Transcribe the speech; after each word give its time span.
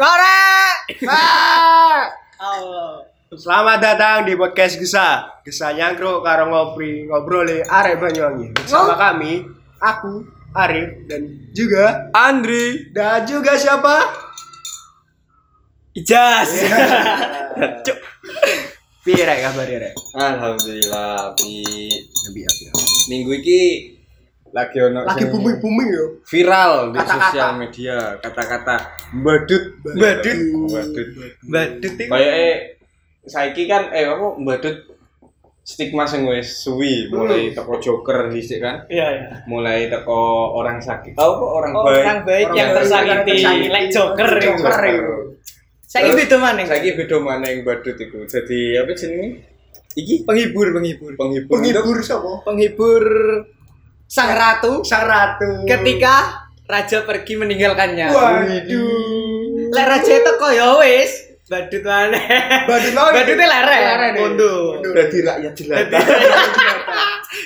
Korek. 0.00 0.96
Ah. 1.04 2.08
Allah. 2.40 3.04
Selamat 3.36 3.84
datang 3.84 4.24
di 4.24 4.32
podcast 4.32 4.80
Gesa. 4.80 5.28
Gesa 5.44 5.76
nyangkruk 5.76 6.24
karo 6.24 6.48
ngopri 6.48 7.04
ngobrol 7.04 7.44
arek 7.68 8.00
Banyuwangi. 8.00 8.56
Bersama 8.56 8.96
kami, 8.96 9.44
aku, 9.76 10.24
Arif 10.56 11.04
dan 11.04 11.52
juga 11.52 12.08
Andri 12.16 12.88
dan 12.96 13.28
juga 13.28 13.60
siapa? 13.60 14.08
Ijas. 15.92 16.48
Cuk. 17.84 17.98
Piye 19.04 19.20
rek 19.28 19.52
kabar 19.52 19.68
rek? 19.68 19.92
Alhamdulillah 20.16 21.36
Pi 21.36 21.60
Nabi 22.00 22.40
api. 22.48 22.64
Minggu 23.12 23.36
iki 23.36 23.62
lagi 24.50 24.78
ono 24.80 25.00
Lagi 25.02 25.16
sing 25.16 25.30
booming-booming 25.30 25.88
yo. 25.88 26.04
viral 26.22 26.72
di 26.90 26.98
Kata-kata. 26.98 27.22
sosial 27.24 27.50
media 27.56 27.96
kata-kata 28.18 28.76
badut 29.16 29.64
Badut. 29.80 30.38
badut 30.66 31.08
Badut 31.44 31.92
kayak 31.96 32.56
saiki 33.22 33.64
kan 33.64 33.90
eh 33.90 34.04
apa 34.04 34.26
badut 34.36 34.76
stigma 35.62 36.02
sing 36.02 36.24
wis 36.24 36.50
suwi 36.58 37.06
mulai 37.06 37.50
teko 37.50 37.78
joker 37.78 38.26
dhisik 38.26 38.58
kan 38.58 38.82
Iya, 38.86 39.06
iya. 39.08 39.26
mulai 39.44 39.86
teko 39.86 40.18
orang 40.52 40.78
sakit 40.78 41.14
tahu 41.14 41.32
kok 41.36 41.50
orang 41.54 41.72
baik 41.72 41.86
Orang 42.00 42.18
baik 42.24 42.44
Orang 42.44 42.56
yang 42.56 42.68
baik 42.68 42.78
tersakiti. 42.80 43.06
yang 43.06 43.22
tersakiti. 43.24 43.68
Lek 43.68 43.84
joker. 43.88 44.30
Joker. 44.40 44.78
Saiki 45.84 46.10
beda 46.16 46.36
maneh. 46.38 46.64
saiki 46.64 46.90
beda 46.94 47.16
mana 47.18 47.44
yang 47.44 47.60
badut 47.60 47.94
iku 47.94 48.22
jadi 48.24 48.58
apa 48.78 48.92
jenenge 48.94 49.46
iki 49.92 50.22
penghibur, 50.22 50.70
penghibur. 50.70 51.12
penghibur 51.14 51.50
Penghibur 51.52 51.98
siapa? 52.00 52.30
Penghibur 52.42 53.04
sang 54.10 54.34
ratu 54.34 54.82
Sang 54.82 55.06
ratu. 55.06 55.62
ketika 55.70 56.42
raja 56.66 57.06
pergi 57.06 57.38
meninggalkannya. 57.38 58.10
Waduh. 58.10 59.70
Lek 59.70 59.86
raja 59.86 60.12
itu 60.18 60.30
kok 60.34 60.50
ya 60.50 60.74
wis 60.82 61.12
badut 61.46 61.82
maneh. 61.86 62.26
Badut. 62.66 62.94
Lerek 63.38 64.10
nih. 64.14 64.22
Mundur. 64.22 64.82
Mundur. 64.82 64.92
udah 64.94 65.06
rakyat 65.06 65.52
jelata 65.54 65.98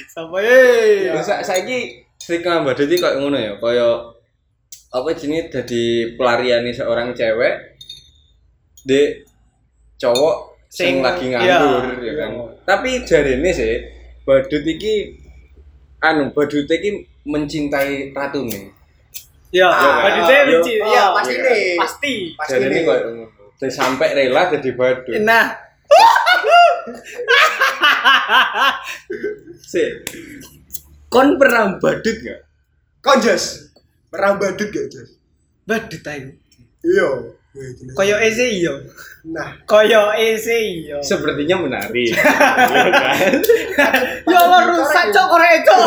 Sampai 0.09 0.45
eh. 0.49 1.13
Terus 1.13 1.25
sa 1.29 1.45
saiki 1.45 2.01
stigma 2.17 2.65
badut 2.65 2.89
iki 2.89 3.01
koyo 3.01 3.21
ngono 3.21 3.37
ya, 3.37 3.53
koyo 3.61 4.17
apa 4.95 5.09
jenis 5.13 5.51
jadi 5.51 5.85
pelarian 6.15 6.65
seorang 6.71 7.13
cewek 7.13 7.77
di 8.87 9.21
cowok 9.99 10.37
Sing- 10.71 10.99
sing, 10.99 11.07
lagi 11.07 11.31
nganggur 11.31 11.99
iya. 12.01 12.13
ya 12.13 12.13
kan. 12.25 12.31
Tapi 12.67 13.05
jarene 13.05 13.51
sih 13.51 13.75
badut 14.25 14.65
iki 14.65 15.24
anu 16.05 16.31
badut 16.31 16.69
iki 16.69 16.91
mencintai 17.25 18.13
ratune. 18.13 18.71
Ya, 19.55 19.71
Ya, 19.71 19.91
badutnya 20.03 20.37
yo. 20.45 20.59
benci. 20.61 20.73
Oh, 20.77 20.91
Ya, 20.91 21.05
pasti 21.15 21.33
iya. 21.33 21.45
nih. 21.47 21.75
pasti. 21.79 22.15
Pasti 22.37 22.55
ngono. 22.83 23.25
Dan 23.55 23.71
sampai 23.71 24.09
rela 24.13 24.51
jadi 24.51 24.71
badut. 24.75 25.15
Nah, 25.23 25.47
Sih. 29.65 29.89
Kon 31.07 31.39
pernah 31.39 31.79
badut 31.79 32.17
gak? 32.21 32.41
Kau 32.99 33.17
Jas? 33.19 33.71
Pernah 34.11 34.37
badut 34.37 34.69
gak 34.69 34.87
Jas? 34.91 35.11
badut 35.65 36.03
ayo. 36.05 36.29
Iya. 36.83 37.09
Koyo 37.95 38.19
ese 38.19 38.51
iyo. 38.51 38.75
Nah, 39.31 39.55
Koyo 39.63 40.11
ese 40.19 40.55
iyo. 40.59 40.99
Sepertinya 41.01 41.63
menarik. 41.63 42.11
Iya 42.19 42.91
kan? 42.91 43.31
Ya 44.33 44.39
Allah 44.43 44.61
rusak 44.75 45.05
cok 45.15 45.27
korek 45.31 45.63
cok. 45.63 45.81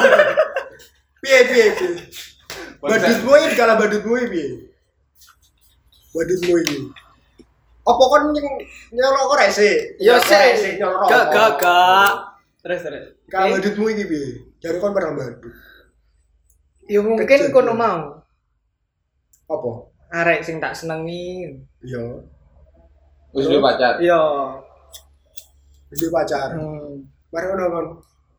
piye 1.19 1.39
piye 1.51 1.67
piye. 1.75 1.91
Badutmu 2.79 3.31
ini 3.35 3.53
kalah 3.59 3.75
badutmu 3.75 4.13
ini 4.15 4.27
piye? 4.31 4.47
Badutmu 6.15 6.53
ini. 6.63 6.77
Apa 7.83 8.03
kon 8.03 8.23
nyolok? 8.31 8.55
Ya 8.95 8.95
Nyolok 8.95 9.43
sih. 9.51 9.75
rese, 10.31 10.69
nyolok 10.79 11.07
Gak 11.11 11.23
rokok. 11.27 11.35
gak 11.35 11.51
gak. 11.59 12.13
Terus 12.63 12.79
terus. 12.83 13.03
Kalau 13.27 13.47
Eh, 13.47 13.53
badutmu 13.59 13.85
ini 13.91 14.03
piye? 14.07 14.29
Jadi 14.63 14.77
kon 14.79 14.95
pernah 14.95 15.13
badut. 15.19 15.51
Ya 16.87 16.99
mungkin 17.03 17.51
kono 17.51 17.75
mau. 17.75 18.23
Apa? 19.51 19.71
Arek 20.07 20.39
sing 20.39 20.57
tak 20.57 20.71
senengi. 20.71 21.51
Iya. 21.83 22.03
Wis 23.35 23.45
lu 23.47 23.59
pacar. 23.59 23.99
Iya. 23.99 24.21
Jadi 25.91 26.05
pacar. 26.09 26.55
Hmm. 26.55 27.03
Mari 27.29 27.45
ngono 27.47 27.65
kon. 27.69 27.87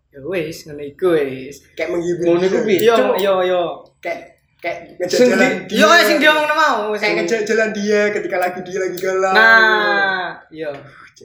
Ya 0.09 0.21
wis 0.25 0.65
ngono 0.65 0.83
iku 0.83 1.13
wis. 1.13 1.61
Kayak 1.77 1.93
menghibur. 1.93 2.25
Ngono 2.35 2.45
iku 2.45 2.59
piye? 2.65 2.81
Yo 2.89 2.97
yo 3.21 3.35
yo. 3.45 3.63
Kayak 4.01 4.41
kayak 4.59 4.97
ngejak 4.97 5.19
Sing 5.21 5.29
jalan 5.31 5.45
di- 5.45 5.65
dia. 5.71 5.81
Yo 5.85 5.89
sing 6.03 6.17
dia 6.19 6.31
ngomong 6.33 6.57
mau. 6.57 6.79
Kayak 6.97 7.29
jalan 7.45 7.71
dia 7.77 8.01
ketika 8.11 8.37
lagi 8.41 8.59
dia 8.65 8.79
lagi 8.81 8.97
galau. 8.97 9.33
Nah, 9.37 10.29
yo 10.49 10.71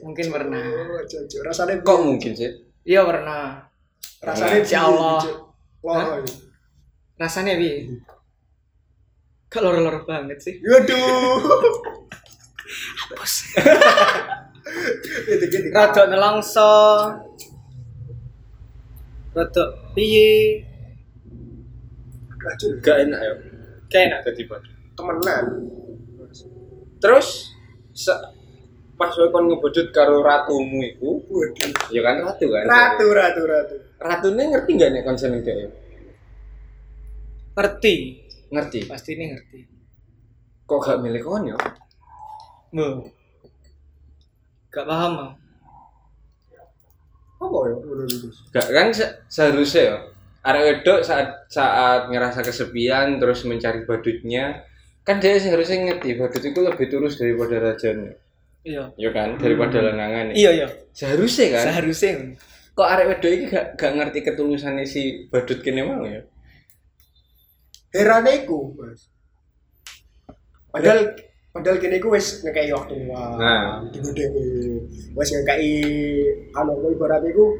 mungkin 0.04 0.26
pernah. 0.28 0.60
Oh, 0.60 1.00
cocok. 1.00 1.40
Rasanya 1.40 1.74
Kok 1.80 1.98
mungkin 2.04 2.32
sih? 2.36 2.50
Iya 2.84 3.00
pernah. 3.08 3.64
Rasanya 4.20 4.56
Insya 4.60 4.80
Allah. 4.84 5.18
Rasanya 7.16 7.54
piye? 7.56 7.88
Kok 9.54 9.62
loro-loro 9.62 10.02
banget 10.02 10.42
sih? 10.42 10.58
Waduh. 10.58 11.38
Gitu 15.30 15.44
gitu. 15.54 15.68
Rada 15.70 16.02
nelongso. 16.10 16.74
Rada 19.30 19.64
piye? 19.94 20.66
Gak 22.82 22.96
enak 23.06 23.20
ya. 23.22 23.32
Kayak 23.86 24.04
enak. 24.10 24.20
Jadi. 24.26 24.42
Temenan. 24.98 25.44
Terus 26.98 27.54
se- 27.94 28.24
pas 28.94 29.10
kowe 29.10 29.26
kon 29.30 29.50
ngebedut 29.50 29.90
karo 29.90 30.22
ratumu 30.22 30.78
iku, 30.82 31.18
Waduh. 31.30 31.70
ya 31.90 32.00
kan 32.02 32.22
ratu 32.22 32.46
kan. 32.50 32.64
Ratu, 32.66 33.06
ratu, 33.10 33.42
ratu. 33.46 33.74
Ratune 33.98 34.42
ngerti 34.50 34.70
gak 34.74 34.90
nek 34.90 35.02
kon 35.06 35.14
seneng 35.14 35.46
dhek? 35.46 35.70
Ngerti. 37.54 38.23
Ngerti. 38.54 38.86
Pasti 38.86 39.10
ini 39.12 39.24
ngerti. 39.28 39.58
Kok 40.64 40.78
gak 40.78 40.98
milih 41.02 41.20
kon 41.20 41.44
ya? 41.44 41.56
Bu. 42.70 43.04
Gak 44.70 44.84
paham 44.84 45.10
mau. 45.12 45.30
Apa 47.40 47.58
ya? 47.66 47.76
Udah 47.76 48.06
gitu. 48.06 48.26
Gak 48.50 48.66
kan 48.68 48.86
se- 48.90 49.14
seharusnya 49.28 49.82
ya. 49.84 49.96
Arek 50.44 50.62
wedok 50.62 51.00
saat 51.00 51.48
saat 51.48 52.08
ngerasa 52.08 52.40
kesepian 52.40 53.16
terus 53.16 53.42
mencari 53.42 53.80
badutnya 53.82 54.60
kan 55.00 55.16
dia 55.16 55.40
seharusnya 55.40 55.88
ngerti 55.88 56.20
badut 56.20 56.42
itu 56.42 56.60
lebih 56.60 56.86
tulus 56.88 57.16
daripada 57.16 57.56
rajanya 57.62 58.12
Iya. 58.60 58.92
ya 58.92 59.08
kan 59.08 59.36
daripada 59.36 59.80
lanangan 59.80 60.36
Iya 60.36 60.50
iya. 60.54 60.68
seharusnya 60.92 61.48
kan 61.50 61.64
Seharusnya. 61.72 62.12
kok 62.72 62.84
arek 62.84 63.06
wedok 63.08 63.30
ini 63.32 63.44
gak, 63.48 63.66
gak 63.74 63.92
ngerti 63.96 64.18
ketulusannya 64.20 64.84
si 64.84 65.02
badut 65.32 65.64
kene 65.64 65.80
mau 65.80 66.04
ya 66.04 66.20
Herane 67.94 68.42
iku, 68.42 68.74
Mas. 68.74 69.06
Padahal 70.74 71.14
padahal 71.54 71.78
kene 71.78 72.02
iku 72.02 72.10
wis 72.10 72.42
ngekei 72.42 72.74
waktu 72.74 72.98
wah. 73.06 73.38
Nah. 73.38 73.86
Digede 73.94 74.26
wis 75.14 75.28
ngekei 75.30 75.70
anu 76.50 76.90
ibarat 76.90 77.22
iku 77.30 77.54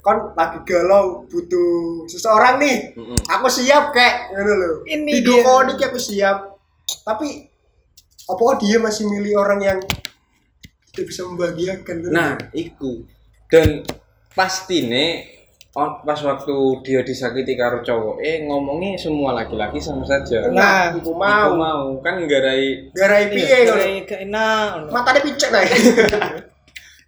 kon 0.00 0.32
lagi 0.32 0.64
galau 0.64 1.28
butuh 1.28 2.08
seseorang 2.08 2.56
nih. 2.56 2.96
Mm-mm. 2.96 3.20
Aku 3.28 3.52
siap 3.52 3.92
kek 3.92 4.32
ngono 4.32 4.52
lho. 4.56 4.72
Ini 4.88 5.12
Di 5.12 5.20
dia. 5.20 5.28
dukoni 5.28 5.76
iki 5.76 5.84
aku 5.84 6.00
siap. 6.00 6.56
Tapi 7.04 7.28
apa 8.26 8.42
dia 8.62 8.80
masih 8.80 9.04
milih 9.12 9.36
orang 9.36 9.60
yang 9.60 9.78
tidak 10.94 11.12
bisa 11.12 11.28
membahagiakan? 11.28 11.96
Nah, 12.08 12.40
iku. 12.56 13.04
Dan 13.52 13.84
pasti 14.32 14.88
nih 14.88 15.35
pas 15.76 16.16
waktu 16.24 16.56
dia 16.80 17.04
disakiti 17.04 17.52
karo 17.52 17.84
cowok, 17.84 18.24
eh 18.24 18.48
ngomongnya 18.48 18.96
semua 18.96 19.36
laki-laki 19.36 19.76
sama 19.76 20.08
saja. 20.08 20.48
nah, 20.48 20.88
iku 20.96 21.12
Iku 21.12 21.20
mau. 21.20 21.52
mau 21.52 21.84
kan 22.00 22.16
nggarai 22.24 22.88
Garai 22.96 23.28
piye 23.28 23.68
gak 24.08 24.20
enak. 24.24 24.88
Matane 24.88 25.20
picek 25.20 25.52
nah. 25.52 25.60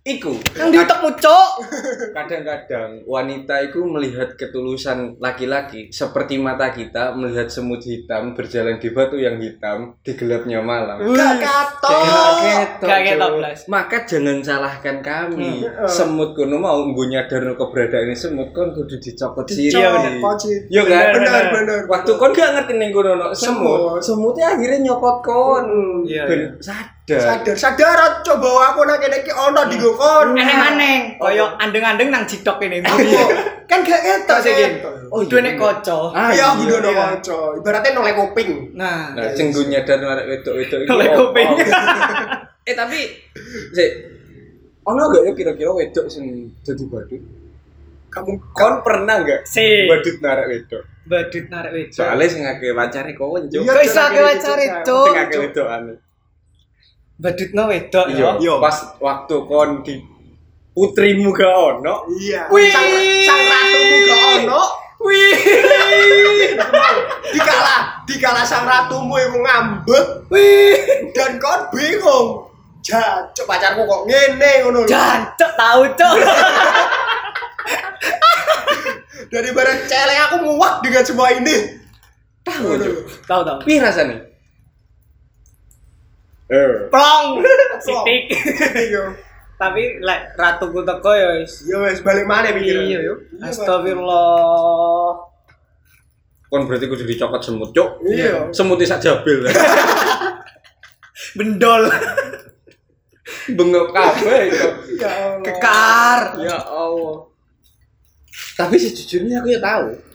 iku. 0.06 0.34
Nang 0.56 0.68
diutekmu 0.72 1.10
cok. 1.20 1.50
Kadang-kadang 2.16 3.04
wanita 3.04 3.60
itu 3.62 3.84
melihat 3.84 4.34
ketulusan 4.34 5.20
laki-laki 5.20 5.92
seperti 5.92 6.40
mata 6.40 6.72
kita 6.72 7.12
melihat 7.14 7.50
semut 7.52 7.84
hitam 7.84 8.32
berjalan 8.32 8.80
di 8.80 8.88
batu 8.90 9.20
yang 9.20 9.36
hitam 9.38 9.94
di 10.00 10.12
gelapnya 10.16 10.64
malam. 10.64 10.98
Gak 11.12 11.34
ketok, 11.42 12.02
Gak 12.82 13.00
ketok. 13.04 13.30
Maka 13.68 13.96
jangan 14.08 14.38
salahkan 14.40 14.96
kami. 15.04 15.64
Semut 15.86 16.32
kono 16.32 16.56
mau 16.56 16.80
nggo 16.88 17.04
nyadar 17.08 17.44
keberadaan 17.54 18.14
semut 18.16 18.50
kon 18.56 18.72
kudu 18.72 18.96
dicopot 18.98 19.44
sih. 19.48 19.68
Iya, 19.70 19.92
bener. 19.94 20.12
Kocit. 20.22 20.66
Yo 20.72 20.82
kan? 20.88 21.14
Benar, 21.14 21.44
benar. 21.52 21.80
Waktu 21.86 22.10
kon 22.16 22.32
gak 22.32 22.50
ngerti 22.56 22.72
ning 22.80 22.90
kono 22.90 23.14
ono 23.14 23.26
semut, 23.36 24.00
Semut. 24.00 24.00
semutnya 24.02 24.56
akhirnya 24.56 24.90
nyokot 24.90 25.16
kon. 25.22 25.66
Iya, 26.08 26.24
Ben 26.26 26.40
iya. 26.40 26.50
sadar. 26.60 26.97
Sadar, 27.08 27.56
sadar 27.56 28.20
coba 28.20 28.68
aku 28.68 28.84
nak 28.84 29.00
kene 29.00 29.24
iki 29.24 29.32
ono 29.32 29.64
di 29.64 29.80
kon. 29.80 30.36
Aneh-aneh, 30.36 31.16
koyo 31.16 31.56
andeng-andeng 31.56 32.12
nang 32.12 32.28
jidok 32.28 32.60
ini. 32.60 32.84
Kan 33.64 33.80
gak 33.80 34.00
ketok 34.04 34.38
sih. 34.44 34.52
Oh, 35.08 35.24
iya 35.24 35.38
nek 35.40 35.56
kocok. 35.56 36.12
Ah, 36.12 36.28
Iya, 36.28 36.52
iya. 36.52 36.76
ono 36.76 36.90
iya. 36.92 37.16
kanca. 37.16 37.56
Ibaratnya 37.56 37.96
noleh 37.96 38.12
kuping. 38.12 38.76
Nah, 38.76 39.16
Nah, 39.16 39.32
cenggunya 39.32 39.80
dan 39.88 40.04
arek 40.04 40.28
wedok-wedok 40.28 40.78
iki. 40.84 41.08
Kuping. 41.16 41.48
Eh 42.68 42.76
tapi 42.76 43.00
sik 43.72 43.90
ono 44.84 45.08
gak 45.08 45.24
ya 45.24 45.32
kira-kira 45.32 45.72
wedok 45.72 46.04
sing 46.12 46.52
dadi 46.60 46.84
badut? 46.84 47.22
Kamu 48.12 48.52
Kon 48.52 48.84
pernah 48.84 49.24
gak 49.24 49.48
si 49.48 49.88
badut 49.88 50.20
narek 50.20 50.46
wedok? 50.52 50.84
badut 51.08 51.44
narik 51.48 51.72
wedok. 51.72 51.96
Soalnya 51.96 52.28
sing 52.28 52.44
akeh 52.44 52.76
pacare 52.76 53.16
kon, 53.16 53.48
Cuk. 53.48 53.64
Iya, 53.64 53.72
iso 53.80 54.00
akeh 54.04 54.20
pacare, 54.20 54.64
Cuk. 54.68 54.84
Cuk? 54.84 55.04
Sing 55.08 55.16
akeh 55.16 55.38
wedokane. 55.48 55.94
Badutno 57.18 57.66
wedok 57.66 58.06
Iya, 58.14 58.18
ya. 58.18 58.30
Iya. 58.38 58.54
pas 58.62 58.76
waktu 59.02 59.36
kon 59.50 59.82
di 59.82 59.98
putrimu 60.70 61.34
gak 61.34 61.50
ono. 61.50 62.06
Iya. 62.14 62.46
Wih. 62.46 62.70
Sang, 62.70 62.86
sang 63.26 63.42
ratumu 63.42 63.96
gak 64.06 64.22
ono. 64.38 64.62
Wih. 65.02 65.34
Dikala, 67.34 67.76
dikala 68.06 68.42
sang 68.46 68.62
ratumu 68.66 69.18
iku 69.18 69.38
ngambek 69.42 70.04
Wih. 70.30 71.10
dan 71.10 71.42
kon 71.42 71.66
bingung. 71.74 72.46
Jancuk 72.78 73.44
pacarku 73.44 73.82
kok 73.82 74.06
ngene 74.06 74.50
ngono 74.62 74.86
lho. 74.86 74.88
Jancuk 74.88 75.50
tahu, 75.58 75.82
Cuk. 75.98 76.14
Dari 79.34 79.50
barang 79.52 79.80
celeng 79.84 80.20
aku 80.24 80.36
muak 80.46 80.80
dengan 80.80 81.02
semua 81.04 81.34
ini. 81.34 81.74
Tahu. 82.46 82.78
Tahu 83.26 83.40
tahu. 83.44 83.56
Piye 83.66 83.82
rasane? 83.82 84.27
Eh. 86.48 86.88
Plong. 86.88 87.44
Sitik. 87.84 88.32
Iya. 88.72 89.12
Tapi 89.58 90.00
lek 90.00 90.38
ratuku 90.38 90.80
teko 90.86 91.12
ya 91.12 91.28
wis. 91.36 91.68
Ya 91.68 91.76
wes 91.82 92.00
balik 92.00 92.24
mana 92.24 92.54
pikiran. 92.56 92.88
Iya 92.88 92.98
yo. 93.04 93.14
Astagfirullah. 93.42 95.28
Kon 96.48 96.64
berarti 96.64 96.88
kudu 96.88 97.04
dicokot 97.04 97.44
semut, 97.44 97.70
Cuk. 97.76 98.00
Iya. 98.08 98.48
Semut 98.56 98.80
sak 98.88 99.04
jabil. 99.04 99.44
Bendol. 101.36 101.92
Bengok 103.52 103.92
kabeh. 103.92 104.48
Ya 104.96 105.10
Allah. 105.12 105.44
Kekar. 105.44 106.22
Ya 106.40 106.56
Allah. 106.56 107.28
Tapi 108.56 108.80
sejujurnya 108.80 109.44
aku 109.44 109.48
ya 109.52 109.60
tahu. 109.60 110.07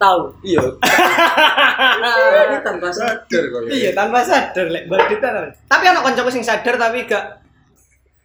Tahu. 0.00 0.32
Iya. 0.40 0.64
Tapi 0.80 2.56
tanpa 2.64 2.88
sadar 2.88 3.42
kok. 3.52 3.60
ya. 3.68 3.70
Iya 3.76 3.90
tanpa 3.92 4.24
sadar 4.24 4.66
lek 4.72 4.88
kan. 5.20 5.52
Tapi 5.68 5.84
anak 5.84 6.02
kancaku 6.08 6.32
sing 6.32 6.40
sadar 6.40 6.80
tapi 6.80 7.04
gak 7.04 7.44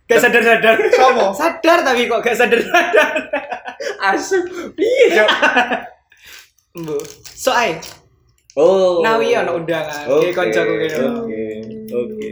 gak 0.07 0.23
sadar-sadar. 0.23 0.79
Sopo? 0.95 1.35
Sadar 1.35 1.83
tapi 1.83 2.07
kok 2.07 2.23
gak 2.23 2.37
sadar-sadar. 2.39 3.11
Asu. 4.07 4.39
Piye, 4.71 5.19
Cuk? 5.19 5.29
Mbo. 6.79 6.95
So 7.35 7.51
ae. 7.51 7.75
Oh. 8.55 9.03
Nawi 9.03 9.35
ana 9.35 9.51
undangan. 9.51 10.07
Oke. 10.07 10.31
Kancaku 10.31 10.79
kene. 10.79 10.95
Oke. 10.95 11.43
Oke. 11.91 12.29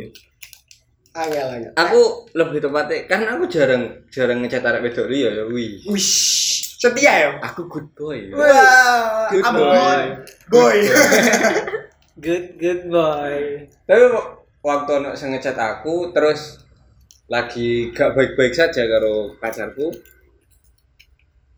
Angel 1.13 1.47
angel. 1.51 1.71
Aku 1.77 2.31
lebih 2.31 2.63
tepatnya 2.63 3.05
karena 3.11 3.35
aku 3.35 3.45
jarang 3.51 4.07
jarang 4.07 4.39
ngecat 4.39 4.63
arek 4.65 4.87
wedok 4.87 5.11
liya 5.11 5.29
ya 5.35 5.43
wi. 5.51 5.83
Wish. 5.85 6.52
Setia 6.83 7.13
ya. 7.15 7.29
Aku 7.39 7.71
good 7.71 7.87
boy. 7.95 8.27
Wah, 8.35 9.31
Good 9.31 9.43
I'm 9.47 9.55
boy. 9.55 9.71
boy. 9.71 10.03
Boy. 10.51 10.77
Good 12.23 12.59
good 12.59 12.91
boy. 12.91 13.35
Tapi 13.87 14.03
waktu 14.59 14.91
anak 14.99 15.15
sing 15.15 15.31
ngecat 15.31 15.55
aku 15.55 16.11
terus 16.11 16.59
lagi 17.31 17.89
gak 17.95 18.13
baik-baik 18.13 18.51
saja 18.51 18.83
karo 18.85 19.31
pacarku. 19.39 19.95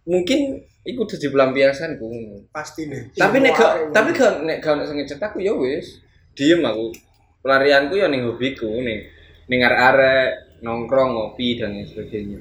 Mungkin 0.06 0.62
iku 0.86 1.10
dadi 1.10 1.28
pelampiasanku. 1.34 2.08
Pasti 2.54 2.86
nih. 2.86 3.18
Tapi 3.18 3.42
nek 3.42 3.52
gak 3.58 3.74
tapi 3.92 4.14
gak 4.14 4.46
nek 4.46 4.62
gak 4.62 4.78
ono 4.78 4.84
sing 4.86 5.02
ngecat 5.02 5.20
aku 5.26 5.42
ya 5.42 5.58
wis. 5.58 6.06
Diem 6.38 6.62
aku. 6.62 6.94
Pelarianku 7.42 7.98
ya 7.98 8.08
ning 8.08 8.30
hobiku 8.30 8.70
ning 8.70 9.10
ning 9.50 9.60
arek-arek 9.66 10.62
nongkrong 10.62 11.18
ngopi 11.18 11.58
dan 11.58 11.74
sebagainya. 11.84 12.40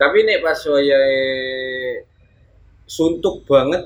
Tapi 0.00 0.18
nek 0.24 0.40
pas 0.40 0.56
wayahe 0.56 1.20
suntuk 2.88 3.44
banget 3.44 3.84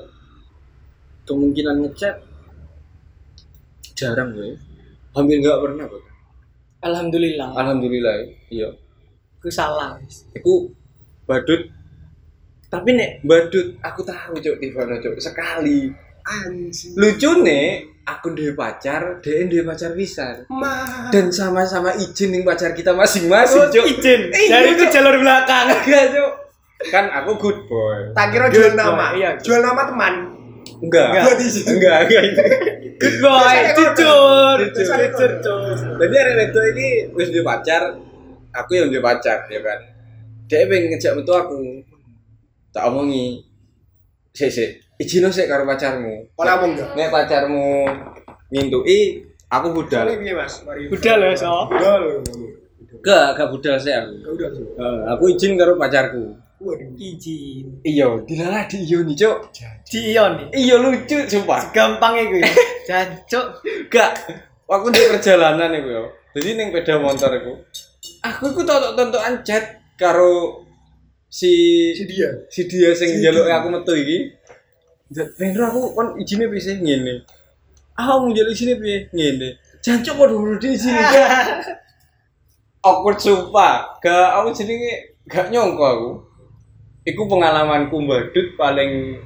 kemungkinan 1.27 1.83
ngecat 1.83 2.23
jarang 3.99 4.31
gue. 4.31 4.55
Hampir 5.11 5.43
nggak 5.43 5.59
pernah 5.59 5.83
kok. 5.91 6.03
Alhamdulillah. 6.87 7.51
Alhamdulillah 7.51 8.15
iya. 8.47 8.71
Aku 9.43 9.51
salah. 9.51 9.99
Iku 10.31 10.71
badut 11.27 11.67
tapi 12.69 12.97
nek 12.97 13.23
badut 13.23 13.77
aku 13.81 14.01
tahu 14.03 14.35
cok 14.35 14.57
di 14.59 14.67
mana 14.73 14.99
cok 14.99 15.15
sekali 15.21 15.89
Anjing. 16.25 16.97
lucu 16.97 17.31
nih 17.45 17.85
aku 18.05 18.27
duwe 18.31 18.53
pacar 18.53 19.17
dia 19.19 19.43
duwe 19.43 19.63
pacar 19.63 19.91
bisa 19.91 20.45
dan 21.09 21.25
sama-sama 21.27 21.89
izin 21.95 22.29
nih 22.31 22.41
pacar 22.41 22.71
kita 22.71 22.93
masing-masing 22.93 23.65
cok 23.67 23.85
Izin. 23.87 24.21
Iya, 24.29 24.49
Dari 24.51 24.67
itu 24.71 24.83
Cuk. 24.85 24.91
jalur 24.91 25.15
belakang. 25.17 25.65
enggak 25.73 26.05
cok 26.13 26.31
kan 26.85 27.05
aku 27.09 27.31
good 27.35 27.59
boy 27.65 28.13
Tak 28.13 28.29
kira 28.29 28.45
Good 28.47 28.53
jual 28.53 28.71
boy, 28.71 28.77
nama. 28.77 29.05
iya. 29.13 29.29
Jual 29.39 29.59
nama 29.59 29.81
teman. 29.83 30.13
enggak 30.77 31.07
Buat 31.17 31.39
izin. 31.39 31.65
enggak 31.71 31.97
enggak 32.05 32.23
Good 32.95 33.15
boy. 33.19 33.57
Jujur. 33.73 34.57
Jujur. 34.69 34.99
Jujur. 35.11 35.95
jadi 35.97 36.15
hari 36.15 36.45
itu 36.45 36.59
ini 36.71 36.87
wis 37.11 37.27
duwe 37.29 37.41
pacar 37.41 37.89
aku 38.51 38.71
yang 38.71 38.87
duwe 38.87 39.01
pacar 39.01 39.43
ya 39.47 39.59
kan 39.59 39.79
dia 40.45 40.69
pengen 40.69 40.93
ngejak 40.93 41.17
metu 41.17 41.33
aku 41.33 41.57
tak 42.69 42.85
omongi 42.85 43.41
sik 44.29 44.53
sik 44.53 44.71
izin 44.95 45.27
sik 45.27 45.45
karo 45.45 45.63
pacarmu 45.63 46.13
Kalau 46.31 46.53
ngomong 46.55 46.71
enggak? 46.73 46.89
nek 46.93 47.09
pacarmu 47.09 47.67
ngintui 48.47 48.99
aku 49.47 49.67
budal 49.71 50.05
Ini 50.07 50.31
Mas? 50.31 50.61
Mari. 50.61 50.87
Udah 50.87 51.15
loh 51.15 51.31
so. 51.33 51.67
Udah 51.67 51.95
loh. 51.97 52.19
gak 52.99 53.35
gak 53.35 53.49
budal 53.49 53.75
sih 53.75 53.91
aku. 53.91 54.13
Udah. 54.33 54.49
Eh, 54.55 54.99
aku 55.09 55.23
izin 55.29 55.55
karo 55.55 55.75
pacarku 55.75 56.23
Waduh. 56.55 56.87
Izin. 56.95 57.83
iya 57.83 58.07
dilalah 58.23 58.63
di 58.65 58.79
iyo 58.81 59.03
nih 59.03 59.13
cok 59.13 59.37
Di 59.83 60.15
Ion. 60.15 60.33
iya 60.49 60.75
lucu 60.75 61.17
sumpah 61.27 61.69
Gampang 61.69 62.15
itu 62.17 62.39
ya. 62.39 62.47
Jancuk. 62.87 63.59
gak 63.87 64.11
waktu 64.65 64.87
di 64.89 65.01
perjalanan 65.11 65.69
itu 65.73 65.89
ya 65.89 66.03
jadi 66.33 66.49
neng 66.55 66.67
sepeda 66.71 66.95
motor 66.97 67.31
aku 67.31 67.53
aku 68.19 68.43
iku 68.49 68.61
tonton 68.63 68.91
tontonan 68.93 69.39
chat 69.41 69.63
karo 69.95 70.63
si 71.27 71.51
Si 71.91 72.03
dia. 72.07 72.31
si 72.47 72.65
dia 72.65 72.91
sing 72.91 73.07
Si 73.09 73.19
njaluk 73.19 73.45
aku 73.45 73.67
metu 73.69 73.93
iki 73.93 74.34
Vendro 75.11 75.63
aku 75.65 75.79
kon 75.93 76.07
izinnya 76.17 76.47
bisa 76.47 76.73
ngene 76.73 77.21
ah 77.93 78.17
mau 78.17 78.25
njaluk 78.25 78.51
izinnya 78.51 78.75
piye 78.75 79.07
ngene 79.09 79.55
jancuk 79.79 80.13
kok 80.15 80.27
dulu 80.27 80.53
di 80.57 80.73
sini 80.73 80.97
gak 80.97 81.29
awkward 82.87 83.17
sumpah 83.17 83.97
gak 83.97 84.25
aku 84.33 84.51
jenenge 84.51 85.15
gak 85.25 85.49
nyongko 85.49 85.83
aku 85.85 86.09
iku 87.05 87.21
pengalamanku 87.25 87.95
badut 88.03 88.47
paling 88.55 89.19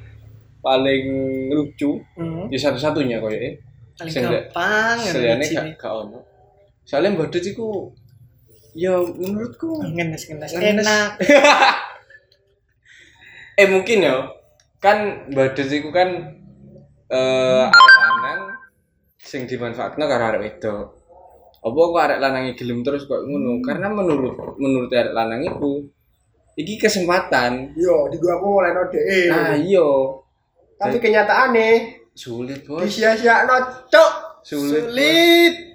paling 0.60 1.04
lucu 1.50 2.00
Hmm. 2.20 2.52
ya 2.52 2.58
satu-satunya 2.60 3.20
koyo 3.20 3.40
eh 3.40 3.54
Paling 3.96 4.12
Sing 4.12 4.24
nggak- 4.24 4.48
gampang. 4.52 4.98
Seliane 5.04 5.44
gak 5.46 5.66
gak 5.76 5.92
ono. 5.92 6.20
Soalnya 6.84 7.16
badut 7.16 7.42
iku 7.42 7.92
ya 8.72 8.96
menurutku 8.96 9.82
ngenes. 9.82 10.28
Ngenes. 10.28 10.52
Enak. 10.56 11.20
eh 13.60 13.68
mungkin 13.68 14.00
ya 14.02 14.16
kan 14.80 15.28
badut 15.36 15.68
iku 15.68 15.92
kan 15.92 16.40
eh 17.12 17.66
arek 17.68 17.98
lanang 18.00 18.40
sing 19.20 19.44
dimanfaatno 19.46 20.04
karo 20.08 20.24
arek 20.32 20.42
wedok. 20.44 20.88
Apa 21.60 21.80
kok 21.80 22.04
arek 22.08 22.20
lanang 22.24 22.44
iki 22.48 22.64
gelem 22.64 22.84
terus 22.88 23.04
kok 23.04 23.28
ngono? 23.28 23.60
Karena 23.60 23.92
menurut 23.92 24.36
menurut 24.56 24.88
arek 24.92 25.12
lanang 25.12 25.44
iku 25.44 25.84
iki 26.56 26.80
kesempatan. 26.80 27.76
Yo, 27.76 28.08
di 28.08 28.20
gua 28.20 28.40
aku 28.40 28.48
mulai 28.48 28.72
node. 28.72 29.00
Nah, 29.32 29.56
iya. 29.56 29.90
Tapi 30.80 30.98
kenyataannya 31.00 32.00
Sulit, 32.16 32.68
Bos. 32.68 32.84
disia-siakno, 32.84 33.88
cok. 33.88 34.12
Sulit. 34.44 35.56
Bos. 35.56 35.69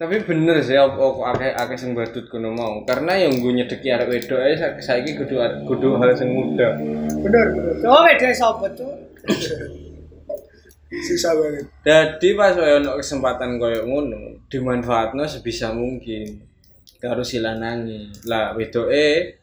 Tapi 0.00 0.16
bener 0.24 0.64
sih 0.64 0.80
apa 0.80 0.96
kok 0.96 1.28
akeh 1.28 1.52
akeh 1.52 1.76
sing 1.76 1.92
badut 1.92 2.24
kono 2.32 2.56
mau. 2.56 2.80
Karena 2.88 3.20
yang 3.20 3.36
gue 3.36 3.52
nyedeki 3.52 3.84
arek 3.92 4.08
wedok 4.08 4.40
ae 4.40 4.56
sa- 4.56 4.80
saiki 4.80 5.12
kudu 5.12 5.36
kudu 5.68 6.00
hal 6.00 6.16
sing 6.16 6.32
muda. 6.32 6.72
Bener, 7.20 7.52
bener. 7.52 7.84
Coba 7.84 8.08
beda 8.08 8.32
sapa 8.32 8.64
tuh? 8.72 8.96
Susah 11.06 11.36
banget. 11.36 11.68
Jadi 11.84 12.28
pas 12.32 12.56
wae 12.56 12.80
ono 12.80 12.96
kesempatan 12.96 13.60
koyo 13.60 13.84
ngono, 13.84 14.40
dimanfaatno 14.48 15.28
sebisa 15.28 15.76
mungkin. 15.76 16.48
Karo 16.96 17.20
si 17.20 17.36
lanange. 17.36 18.08
Lah 18.24 18.56
wedoke 18.56 19.36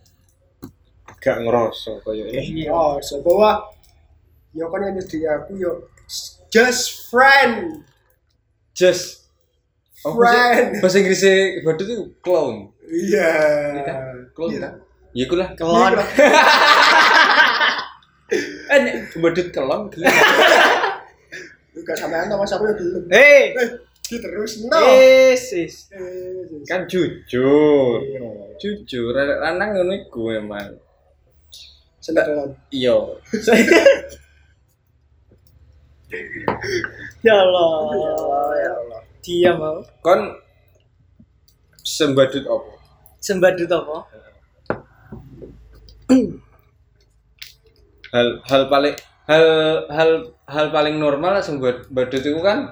gak 1.21 1.37
ngerasa 1.45 2.01
koyo 2.01 2.25
eh. 2.33 2.65
Oh, 2.65 2.97
so 2.97 3.21
bahwa 3.21 3.61
yo 4.57 4.73
kan 4.73 4.89
yang 4.89 4.97
aku 5.37 5.53
yo 5.53 5.85
just 6.49 7.13
friend. 7.13 7.85
Just 8.73 9.16
Oh, 10.05 10.13
Friend. 10.13 10.77
bahasa, 10.77 11.01
Inggrisnya 11.01 11.65
badut 11.65 11.87
itu 11.89 12.05
clown. 12.21 12.69
Iya. 12.85 13.31
Clown 14.31 14.49
Iya. 14.53 14.59
kan? 14.61 14.73
Ya 15.17 15.23
iku 15.25 15.33
lah. 15.33 15.49
Kelon. 15.57 15.93
Eh, 18.67 18.81
badut 19.17 19.47
gelem. 19.49 19.81
Juga 21.73 21.93
sampean 21.95 22.27
sama 22.27 22.45
siapa 22.45 22.63
yang 22.67 22.77
belum. 22.77 23.03
Hei. 23.09 23.55
Eh, 24.07 24.19
terus 24.21 24.61
no. 24.67 24.77
Is, 24.85 25.45
is. 25.51 25.75
Eh, 25.89 26.45
kan 26.69 26.85
jujur. 26.85 28.03
Jujur, 28.57 29.13
arek 29.13 29.39
lanang 29.41 29.69
ngono 29.73 29.93
iku 29.97 30.29
emang. 30.29 30.77
Sendaran. 31.97 32.53
Iya. 32.69 32.93
Ya 37.19 37.35
Allah. 37.35 37.71
Ya 38.55 38.71
Allah. 38.71 38.96
Diam 39.27 39.59
mau. 39.59 39.83
Kon 39.99 40.39
sembadut 41.83 42.47
apa? 42.47 42.71
Sembadut 43.19 43.67
apa? 43.67 43.97
Hal 48.15 48.39
hal 48.47 48.71
paling 48.71 48.95
hal 49.27 49.43
hal 49.91 50.11
hal 50.47 50.65
paling 50.71 50.95
normal 50.95 51.43
sembadut 51.43 52.23
itu 52.23 52.39
kan 52.39 52.71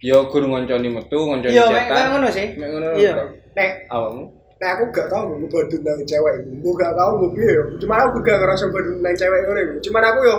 ya 0.00 0.16
guru 0.32 0.48
ngonconi 0.48 0.88
metu, 0.88 1.20
ngonconi 1.28 1.52
Iya, 1.52 1.68
kayak 1.68 1.92
cetan. 1.92 2.06
ngono 2.16 2.28
sih. 2.32 2.46
Mek 2.56 2.68
ngono. 2.72 2.88
Iya. 2.96 3.12
Nek, 3.52 3.70
Awakmu? 3.92 4.24
nek 4.32 4.70
aku 4.80 4.84
gak 4.96 5.12
tau 5.12 5.28
mau 5.28 5.36
badut 5.44 5.80
nang 5.84 6.00
cewek 6.08 6.34
itu. 6.40 6.50
Gue 6.64 6.72
gak 6.80 6.96
tau 6.96 7.20
mau 7.20 7.28
piye 7.36 7.52
yo. 7.52 7.64
Cuman 7.76 7.98
aku 8.00 8.24
gak 8.24 8.40
ngerasa 8.40 8.64
badut 8.72 8.96
nang 9.04 9.12
cewek 9.12 9.40
ngono 9.44 9.60
iku. 9.60 9.74
Cuman 9.84 10.02
aku 10.08 10.20
yo 10.24 10.36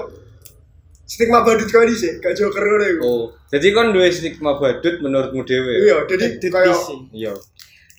stigma 1.04 1.44
badut 1.44 1.68
kau 1.68 1.84
di 1.84 1.94
sih, 1.94 2.18
gak 2.18 2.34
joker 2.34 2.64
ngono 2.64 2.86
iku. 2.88 3.02
Oh, 3.04 3.24
jadi 3.48 3.68
kon 3.72 3.92
duwe 3.92 4.08
stigma 4.10 4.56
badut 4.58 5.00
menurutmu 5.00 5.44
dhewe. 5.44 5.74
Iya, 5.84 5.98
jadi 6.08 6.26
Badut 6.50 6.72
isi. 6.74 6.96
Iya. 7.14 7.34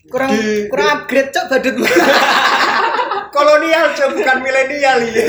Kurang 0.05 0.31
Di- 0.33 0.69
kurang 0.69 0.89
upgrade 1.01 1.31
cok 1.31 1.47
badutmu. 1.49 1.87
kolonial 3.35 3.87
cok 3.93 4.11
bukan 4.15 4.37
milenial 4.41 4.99
iya. 5.05 5.27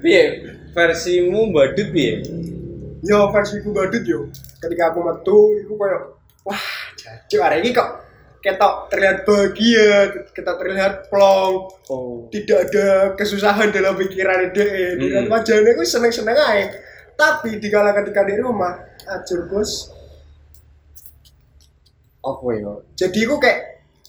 Piye? 0.00 0.24
Versimu 0.70 1.50
badut 1.50 1.88
piye? 1.90 2.22
Yo 3.04 3.28
versi 3.30 3.60
ku 3.60 3.70
badut 3.70 4.02
yo. 4.02 4.28
Ketika 4.58 4.90
aku 4.90 5.00
metu, 5.02 5.38
iku 5.60 5.76
kayak 5.76 6.02
wah, 6.42 6.64
jancuk 6.96 7.40
hari 7.40 7.60
ini 7.60 7.70
kok 7.70 8.00
ketok 8.40 8.88
terlihat 8.88 9.24
bahagia, 9.24 9.92
kita 10.32 10.52
terlihat 10.56 11.08
plong, 11.08 11.68
Oh. 11.88 12.28
tidak 12.28 12.68
ada 12.68 12.86
kesusahan 13.12 13.72
dalam 13.72 13.96
pikiran 13.96 14.52
dia. 14.52 14.96
Dengan 14.96 15.24
Hmm. 15.28 15.32
wajahnya 15.32 15.72
aku 15.72 15.80
seneng-seneng 15.80 16.32
aja. 16.32 16.68
Tapi 17.14 17.58
di 17.58 17.68
kala 17.68 17.94
ketika 17.94 18.22
di 18.22 18.34
rumah, 18.36 18.74
acur 19.04 19.46
bos. 19.46 19.90
Apa 22.20 22.46
ya? 22.50 22.72
Jadi 22.96 23.18
aku 23.22 23.36
kayak 23.36 23.60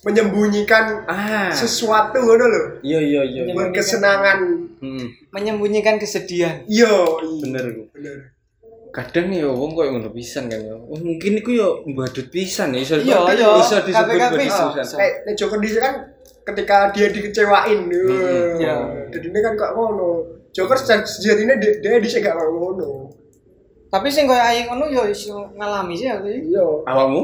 menyembunyikan 0.02 1.04
Ah. 1.04 1.50
sesuatu 1.50 2.16
ngono 2.16 2.44
loh. 2.46 2.66
Iya 2.80 3.00
iya 3.00 3.22
iya. 3.22 3.42
Berkesenangan. 3.50 4.38
Hmm, 4.78 5.06
Menyembunyikan 5.30 5.96
kesedihan. 5.96 6.62
Iya, 6.64 6.92
iya. 6.94 7.40
bener 7.42 7.64
iku. 7.68 7.82
Bener. 7.92 8.16
Kadang 8.90 9.28
ya 9.28 9.44
wong 9.46 9.76
koyo 9.76 9.92
ngono 9.92 10.08
pisan 10.08 10.48
kan 10.48 10.56
ya. 10.58 10.72
Oh, 10.72 10.96
mungkin 10.96 11.36
iku 11.36 11.50
ya 11.52 11.68
badut 11.92 12.32
pisan 12.32 12.72
ya 12.72 12.80
iso 12.80 12.96
Iya, 12.96 13.28
iya. 13.28 13.48
iso 13.60 13.76
disebut 13.82 14.14
badut 14.16 14.40
iso. 14.40 14.64
pisan. 14.72 14.96
Nek 14.96 15.10
nek 15.26 15.34
Joker 15.36 15.58
di 15.60 15.68
kan 15.76 15.94
ketika 16.46 16.76
dia 16.94 17.06
dikecewain, 17.12 17.80
Hmm, 17.90 18.56
iya. 18.56 18.76
Jadi 19.12 19.26
ini 19.28 19.38
kan 19.38 19.52
kok 19.54 19.70
ngono. 19.74 20.10
Joker 20.56 20.72
seja- 20.74 21.04
sejatinya 21.04 21.54
dia, 21.54 21.72
dia 21.76 22.00
di 22.00 22.08
gak 22.08 22.32
mau 22.32 22.48
ngono. 22.48 23.12
Tapi 23.86 24.08
sing 24.08 24.24
koyo 24.24 24.40
aing 24.40 24.66
ngono 24.66 24.88
yo 24.88 25.04
iso 25.04 25.52
ngalami 25.52 25.92
sih 25.92 26.08
aku. 26.08 26.26
sih. 26.26 26.40
Iya. 26.48 26.64
Awakmu? 26.82 27.22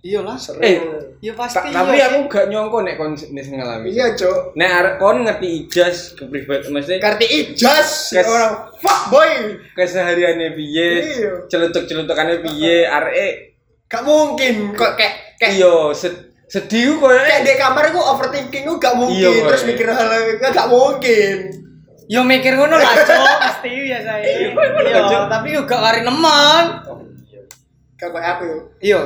Iya 0.00 0.24
lah. 0.24 0.36
Eh, 0.58 0.80
Ya 1.20 1.36
pasti. 1.36 1.60
Ta- 1.60 1.68
tapi 1.68 2.00
iya 2.00 2.08
aku 2.08 2.24
gak 2.26 2.48
nyongko 2.48 2.80
nek 2.80 2.96
kon 2.96 3.12
wis 3.12 3.28
ngalami. 3.46 3.92
Iya, 3.92 4.16
Cok. 4.16 4.56
Nek 4.56 4.70
arek 4.72 4.94
kon 4.96 5.16
ngerti 5.20 5.48
ijaz 5.60 6.16
ke 6.16 6.24
pribadi 6.24 6.72
mesti 6.72 6.96
Karti 6.96 7.26
ijas 7.28 8.08
Kes- 8.08 8.24
orang 8.24 8.72
fuck 8.74 9.12
boy. 9.12 9.60
kesehariannya 9.76 10.56
piye, 10.56 10.88
Iya. 11.04 11.32
celutuk-celutukannya 11.46 12.40
piye, 12.40 12.88
arek 12.88 13.52
Gak 13.86 14.02
mungkin 14.02 14.72
kok 14.72 14.96
kayak 14.96 15.36
kayak 15.36 15.52
iya 15.58 15.74
sed- 15.92 16.30
sedih 16.46 16.94
ku 16.94 17.04
koyo 17.04 17.20
kayak 17.20 17.42
di 17.42 17.52
kamar 17.54 17.90
aku 17.90 18.00
overthinking 18.00 18.64
aku 18.64 18.78
gak 18.78 18.94
mungkin 18.94 19.20
Iya, 19.20 19.44
terus 19.44 19.62
Boy. 19.62 19.68
mikir 19.68 19.86
hal 19.86 20.08
hal 20.08 20.22
gak 20.48 20.68
mungkin. 20.68 21.36
Yo 22.10 22.26
mikir 22.26 22.58
ngono 22.58 22.74
lah, 22.74 22.90
Cok. 23.06 23.22
Pasti 23.46 23.70
biasa 23.70 24.10
Iya, 24.18 24.50
Iya, 24.50 25.18
tapi 25.30 25.54
yo 25.54 25.62
gak 25.62 25.78
kari 25.78 26.02
nemen. 26.02 26.64
Gak 27.94 28.10
kayak 28.10 28.30
aku 28.34 28.42
yo. 28.50 28.58
Iya. 28.82 28.98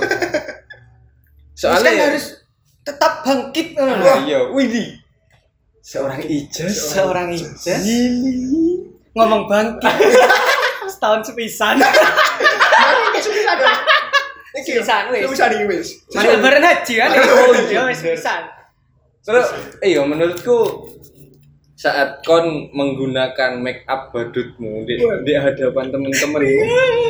soalnya 1.61 1.93
kan 1.93 2.11
harus 2.11 2.27
tetap 2.81 3.21
bangkit 3.21 3.77
ngono 3.77 3.93
lho. 4.01 4.15
Iya, 4.25 4.41
widih. 4.57 4.97
Seorang 5.85 6.25
ijaz, 6.25 6.97
Seorang 6.97 7.29
ijaz 7.29 7.85
ngomong 9.13 9.53
bangkit. 9.53 9.95
Setahun 10.97 11.21
sepisan. 11.29 11.77
Sepisan. 13.21 13.57
Sepisan, 14.65 15.03
wis. 15.13 15.23
Sepisan 15.29 15.51
iki 15.53 15.65
wis. 15.69 15.89
Mari 16.17 16.29
lebaran 16.41 16.65
haji 16.65 16.93
kan. 17.05 17.09
Oh, 17.21 17.53
iya. 17.53 17.85
Iya, 17.85 17.93
sepisan. 17.93 18.49
Terus, 19.21 19.47
iya 19.85 20.01
menurutku 20.09 20.89
saat 21.75 22.23
kon 22.23 22.71
menggunakan 22.71 23.59
make 23.59 23.83
up 23.91 24.15
badutmu 24.15 24.87
di, 24.87 24.95
di 25.27 25.35
hadapan 25.35 25.91
temen-temen 25.91 26.39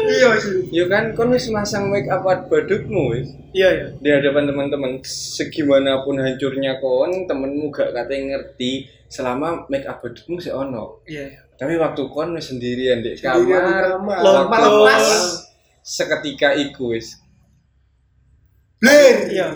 Iya 0.05 0.31
sih. 0.41 0.73
ya 0.73 0.89
kan 0.89 1.13
kon 1.13 1.37
wis 1.37 1.53
masang 1.53 1.93
make 1.93 2.09
up 2.09 2.25
badutmu 2.25 3.13
wis 3.13 3.29
Iya, 3.53 3.69
iya. 3.71 3.87
di 4.01 4.09
hadapan 4.09 4.49
teman-teman 4.49 5.05
segimanapun 5.05 6.17
hancurnya 6.17 6.81
kon 6.81 7.29
temenmu 7.29 7.69
gak 7.69 7.93
katanya 7.93 8.41
ngerti 8.41 8.89
selama 9.07 9.69
make 9.69 9.85
up 9.85 10.01
badutmu 10.01 10.41
sih 10.41 10.49
ono 10.49 11.05
Iya, 11.05 11.29
iya. 11.29 11.41
tapi 11.61 11.77
waktu 11.77 12.03
kon 12.09 12.33
wis 12.33 12.49
sendirian 12.49 13.05
di 13.05 13.21
kamar. 13.21 14.01
Lompat. 14.01 14.61
Lepas. 14.65 15.07
seketika 15.85 16.57
iku 16.57 16.97
wis 16.97 17.21
Bler. 18.81 19.29
Iya. 19.29 19.47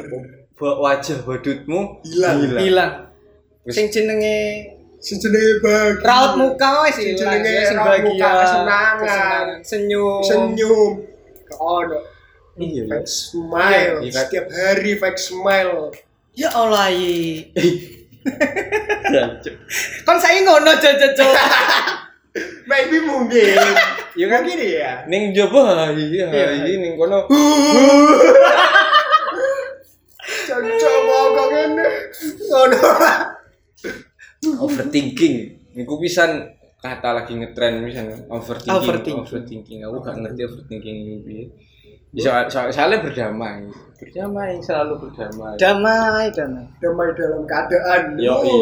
wajah 0.60 1.24
badutmu 1.24 2.04
Hilang. 2.04 2.36
Hilang. 2.60 2.92
Sing 3.68 3.88
jenenge 3.88 4.76
Sejenenge 4.98 5.62
bagi. 5.62 6.02
raut 6.02 6.34
muka 6.34 6.82
wis 6.82 6.98
Sing 6.98 7.14
hilang. 7.14 7.38
jenenge 7.38 7.62
Sing 7.64 7.78
raut 7.78 8.02
muka, 8.02 8.28
kesenangan. 8.42 9.46
senyum. 9.62 10.22
Senyum. 10.22 10.92
Ono. 11.54 11.98
iya 12.58 12.82
Fake 12.84 13.06
smile. 13.06 14.02
Iya. 14.02 14.10
Setiap 14.12 14.46
hari 14.50 14.98
fake 14.98 15.16
smile. 15.16 15.94
Ya 16.34 16.50
Allah. 16.50 16.90
Jancuk. 19.08 19.54
Kon 20.04 20.18
saya 20.18 20.42
ngono 20.42 20.74
jojo 20.76 21.08
Maybe 22.68 23.00
mungkin. 23.00 23.56
ya 24.14 24.26
kan 24.28 24.44
Mungkin 24.44 24.60
ya. 24.60 25.02
ning 25.08 25.32
jowo 25.32 25.64
iya 25.96 26.28
Iya. 26.28 26.46
iya 26.60 26.76
ning 26.76 26.92
kono 26.94 27.24
Cocok 30.48 30.96
mau 31.04 31.24
kok 31.32 31.46
ngene. 31.50 31.86
Ngono. 32.44 32.78
Overthinking 34.40 35.36
iku 35.74 35.94
pisan 35.96 36.46
kata 36.78 37.10
lagi 37.12 37.34
ngetren 37.34 37.82
pisan 37.82 38.06
overthinking 38.28 38.78
Overthinking. 38.78 39.16
overthinking 39.18 39.78
aku 39.82 39.96
gak 40.00 40.16
ngerti 40.16 40.42
overthinking 40.44 40.96
itu 41.02 41.18
piye 41.20 41.44
soal, 42.16 42.46
soal, 42.46 42.70
soalnya 42.70 43.02
berdamai 43.02 43.66
berdamai 43.94 44.56
selalu 44.58 44.94
berdamai 45.04 45.58
Damai, 45.58 46.30
damai. 46.30 46.64
Damai 46.78 47.10
dalam 47.12 47.42
keadaan. 47.44 48.14
Yo, 48.16 48.32
iya. 48.40 48.58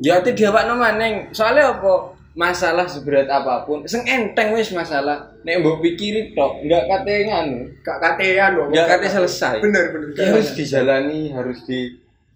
Ya 0.00 0.12
ati 0.16 0.30
diawakno 0.32 0.76
maneng 0.76 1.28
soalnya 1.30 1.74
apa 1.74 1.92
masalah 2.30 2.86
seberat 2.86 3.26
apa 3.26 3.66
pun 3.66 3.82
sing 3.84 4.06
enteng 4.06 4.54
wis 4.54 4.70
masalah 4.70 5.18
nek 5.42 5.58
mbok 5.58 5.82
pikiri 5.82 6.30
tok 6.30 6.62
enggak 6.62 6.86
kate 6.86 7.26
nganu 7.26 7.58
Gak 7.82 7.98
katean 7.98 8.50
loh. 8.54 8.64
enggak 8.70 8.86
kate 8.86 9.06
selesai 9.10 9.56
Bener 9.58 9.84
bener. 9.90 10.08
Ya, 10.14 10.24
harus 10.30 10.48
dijalani 10.54 11.20
harus 11.32 11.58
di 11.66 11.80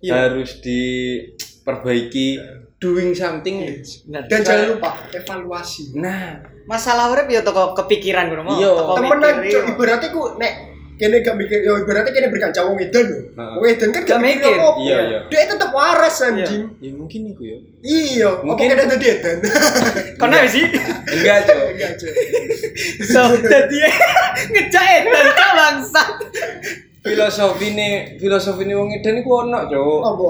Iya. 0.03 0.29
harus 0.29 0.51
diperbaiki 1.65 2.27
doing 2.77 3.17
something 3.17 3.65
Bener. 4.05 4.29
Dan 4.29 4.45
jangan 4.45 4.77
lupa 4.77 4.91
evaluasi. 5.09 5.97
nah 5.97 6.37
masalah 6.69 7.09
urip 7.09 7.25
ya 7.27 7.41
toko 7.41 7.73
kepikiran 7.75 8.29
ngono 8.29 8.43
mau. 8.45 8.53
Iya. 8.55 8.71
Toko 8.71 8.93
Temenan 8.95 9.35
iya. 9.41 9.61
ibaratnya 9.67 10.09
ku 10.13 10.37
nek 10.37 10.53
kene 10.95 11.17
gak 11.21 11.35
mikir 11.35 11.59
ya 11.59 11.73
ibaratnya 11.75 12.13
kene 12.13 12.29
berkaca 12.29 12.61
wong 12.63 12.77
edan 12.79 13.05
lho. 13.05 13.19
Heeh. 13.33 13.55
Wong 13.57 13.67
edan 13.67 13.89
kan 13.91 14.03
Gak 14.05 14.21
mikir 14.21 14.53
apa. 14.53 14.73
Iya, 14.79 14.99
iya. 15.03 15.19
Dia 15.27 15.43
tetep 15.49 15.71
waras 15.73 16.17
anjing. 16.21 16.63
ya 16.79 16.91
mungkin 16.93 17.21
iku 17.27 17.43
ya 17.43 17.59
Iya, 17.81 18.29
Mungkin- 18.45 18.69
kene 18.69 18.85
dadi 18.87 19.07
edan. 19.09 19.37
Kono 20.21 20.37
sih. 20.47 20.65
enggak 21.09 21.37
cok 21.43 21.57
Enggak, 21.73 21.93
Cok. 21.97 22.13
So, 23.03 23.21
dadi 23.41 23.79
ngejak 24.53 24.85
edan 25.01 25.27
cok 25.33 25.51
bangsat. 25.55 26.09
filosofi 27.01 27.73
nih 27.73 28.17
filosofi 28.17 28.65
nih 28.65 28.73
wong 28.73 28.89
edan 28.91 29.17
iku 29.19 29.31
ono 29.43 29.59
cok 29.65 30.01
Apa? 30.03 30.29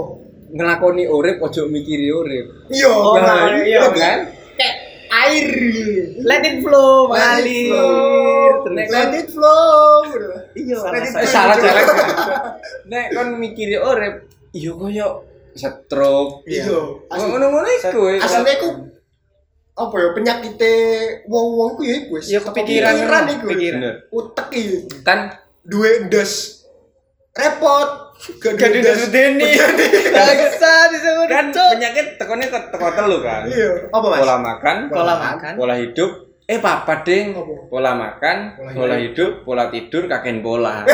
Ngelakoni 0.55 1.05
urip 1.05 1.43
ojo 1.43 1.67
mikiri 1.67 2.09
urip 2.09 2.47
Iya, 2.69 2.87
Oh, 2.87 3.19
nah, 3.19 3.51
nah, 3.51 3.59
iya, 3.59 3.81
lebih- 3.83 3.99
kan? 3.99 4.19
Kayak 4.55 4.77
air. 5.11 5.47
Let 6.21 6.43
it 6.43 6.57
flow, 6.61 7.07
Let 7.07 7.43
it 7.43 7.45
mengalir. 7.45 7.67
flow. 7.69 7.91
Terus. 8.65 8.89
Let 8.89 9.13
it 9.13 9.29
flow. 9.29 9.95
Iya, 10.55 10.77
Let 10.81 11.03
it 11.03 11.11
flow. 11.11 11.27
salah 11.27 11.57
salah. 11.57 11.85
Nek 12.91 13.05
kon 13.11 13.29
mikiri 13.37 13.77
urip, 13.77 14.15
iya 14.51 14.71
koyo 14.73 15.09
stroke. 15.53 16.47
Iya. 16.47 16.67
Asli- 17.09 17.29
Ngono-ngono 17.29 17.69
iku. 17.73 18.01
Aslinya 18.15 18.53
aku 18.55 18.69
apa 19.75 19.97
ya 19.97 20.09
penyakitnya 20.13 20.73
wong-wong 21.27 21.75
ku 21.75 21.83
ya 21.83 21.95
iku 21.97 22.15
wis. 22.15 22.27
Ya 22.29 22.39
kepikiran 22.39 22.95
Kepikiran 22.95 23.25
iku. 23.29 23.47
Utek 24.13 24.49
iki. 24.51 24.77
Kan 25.03 25.35
Duwe 25.63 26.07
ndas 26.07 26.63
repot. 27.33 28.04
Gak 28.15 28.71
dideni. 28.71 29.45
Gak 29.53 30.35
bisa 30.39 30.73
disebut. 30.89 31.27
kan 31.27 31.47
penyakit 31.51 32.07
tekonnya 32.17 32.47
ke 32.49 32.59
teko 32.71 32.89
telu 32.95 33.19
kan. 33.21 33.43
Iya. 33.51 33.91
Apa 33.91 34.07
Mas? 34.07 34.21
Pola 34.23 34.37
makan, 34.39 34.77
Pola 34.89 35.15
makan. 35.19 35.53
pola 35.59 35.75
hidup, 35.75 36.11
eh 36.47 36.59
papa 36.59 37.03
ding, 37.03 37.35
Apa? 37.35 37.55
pola 37.69 37.93
makan, 37.93 38.37
Pola 38.55 38.71
pola 38.73 38.97
hidup, 38.97 39.31
pola 39.43 39.65
tidur, 39.69 40.07
kakek 40.07 40.41
bola. 40.41 40.83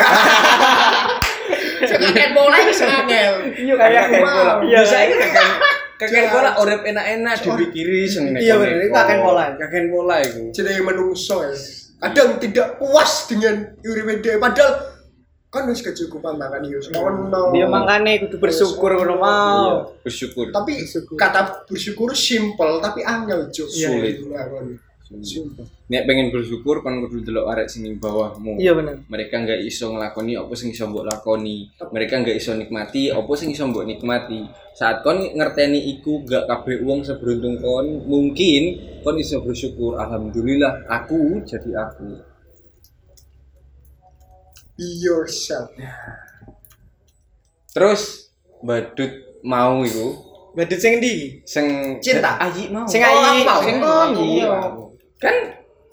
Kakek 1.80 2.36
bola 2.36 2.56
iki 2.60 2.74
sangel. 2.76 3.34
Iya 3.56 3.74
kayak 3.74 4.02
kakek 4.06 4.22
bola. 4.22 4.52
Iya. 4.62 4.78
Bisa 4.84 4.98
ini 5.00 5.14
kakek 5.16 5.46
kakek 5.96 6.24
bola 6.28 6.50
urip 6.56 6.80
enak-enak 6.82 7.34
dipikiri 7.40 8.04
sing 8.04 8.32
nek 8.32 8.40
Iya, 8.40 8.54
bener, 8.60 8.84
itu 8.84 8.92
kakek 8.92 9.18
bola. 9.20 9.44
Kakek 9.56 9.84
bola 9.88 10.14
iku. 10.20 10.42
Jadi 10.52 10.72
menungso 10.80 11.36
ya. 11.40 11.52
Kadang 12.00 12.40
tidak 12.40 12.80
puas 12.80 13.28
dengan 13.28 13.76
uripe 13.80 14.24
dhewe 14.24 14.40
padahal 14.40 14.89
kan 15.50 15.66
wis 15.66 15.82
kecukupan 15.82 16.38
makan 16.38 16.62
yo. 16.70 16.78
Ono. 16.94 17.50
Dia 17.50 17.66
makanya 17.66 18.22
kudu 18.22 18.38
bersyukur 18.38 18.94
ngono 18.94 19.18
mau. 19.18 19.66
Iya, 19.66 19.74
bersyukur. 20.06 20.46
Tapi 20.54 20.86
kata 21.18 21.66
bersyukur 21.66 22.14
simple 22.14 22.78
tapi 22.78 23.02
angel 23.02 23.50
Cuk. 23.50 23.68
Iya. 23.74 23.88
Sulit. 23.90 24.16
Sumpah. 25.10 25.66
Nek 25.90 26.06
pengen 26.06 26.30
bersyukur 26.30 26.86
kon 26.86 27.02
kudu 27.02 27.26
delok 27.26 27.50
arek 27.50 27.66
sing 27.66 27.82
ning 27.82 27.98
bawahmu. 27.98 28.62
Iya 28.62 28.78
bener. 28.78 29.02
Mereka 29.10 29.42
nggak 29.42 29.60
iso 29.66 29.90
ngelakoni 29.90 30.38
apa 30.38 30.54
sing 30.54 30.70
iso 30.70 30.86
mbok 30.86 31.02
lakoni. 31.02 31.66
Mereka 31.82 32.22
nggak 32.22 32.38
iso 32.38 32.54
nikmati 32.54 33.10
apa 33.10 33.32
sing 33.34 33.50
iso 33.50 33.66
mbok 33.66 33.90
nikmati. 33.90 34.46
Saat 34.70 35.02
kon 35.02 35.18
ngerteni 35.18 35.98
iku 35.98 36.22
gak 36.22 36.46
kabeh 36.46 36.86
wong 36.86 37.02
seberuntung 37.02 37.58
kon, 37.58 38.06
mungkin 38.06 38.78
kon 39.02 39.18
iso 39.18 39.42
bersyukur. 39.42 39.98
Alhamdulillah 39.98 40.86
aku 40.86 41.42
jadi 41.42 41.90
aku. 41.90 42.29
Be 44.80 44.88
yourself. 44.96 45.68
Terus 47.70 48.32
badut 48.64 49.12
mau 49.44 49.84
iku 49.84 50.16
Badut 50.50 50.80
sing 50.80 50.98
ndi? 50.98 51.44
sing 51.44 52.00
Cinta. 52.00 52.40
ayi 52.40 52.72
mau. 52.72 52.88
Sing 52.88 53.04
Oh, 53.04 53.12
ayi, 53.12 53.44
mau. 53.44 53.60
sing 53.60 53.76
Oh, 53.78 54.08
mau. 54.08 54.24
iya. 54.24 54.48
Kan 55.20 55.36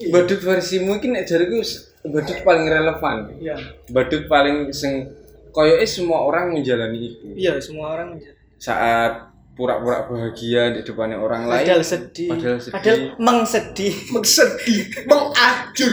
badut 0.08 0.40
versimu 0.40 0.98
iki 0.98 1.12
nek 1.12 1.28
jariku 1.28 1.60
badut 2.08 2.40
paling 2.42 2.66
relevan. 2.66 3.38
Iya. 3.38 3.56
Badut 3.92 4.26
paling 4.26 4.72
sing 4.72 5.12
koyoke 5.52 5.84
semua 5.84 6.24
orang 6.24 6.56
menjalani 6.56 7.12
itu. 7.12 7.28
Iya, 7.36 7.60
semua 7.60 7.94
orang 7.94 8.18
Saat 8.58 9.30
pura-pura 9.54 10.06
bahagia 10.06 10.70
di 10.72 10.82
depannya 10.82 11.18
orang 11.18 11.46
lain. 11.46 11.62
padahal 11.62 11.84
sedih. 11.84 12.30
Padahal 12.30 12.58
sedih. 12.58 12.74
Padahal 12.74 12.98
mengsedih. 13.20 13.94
Mengsedih, 14.10 14.80
mengajur, 15.06 15.92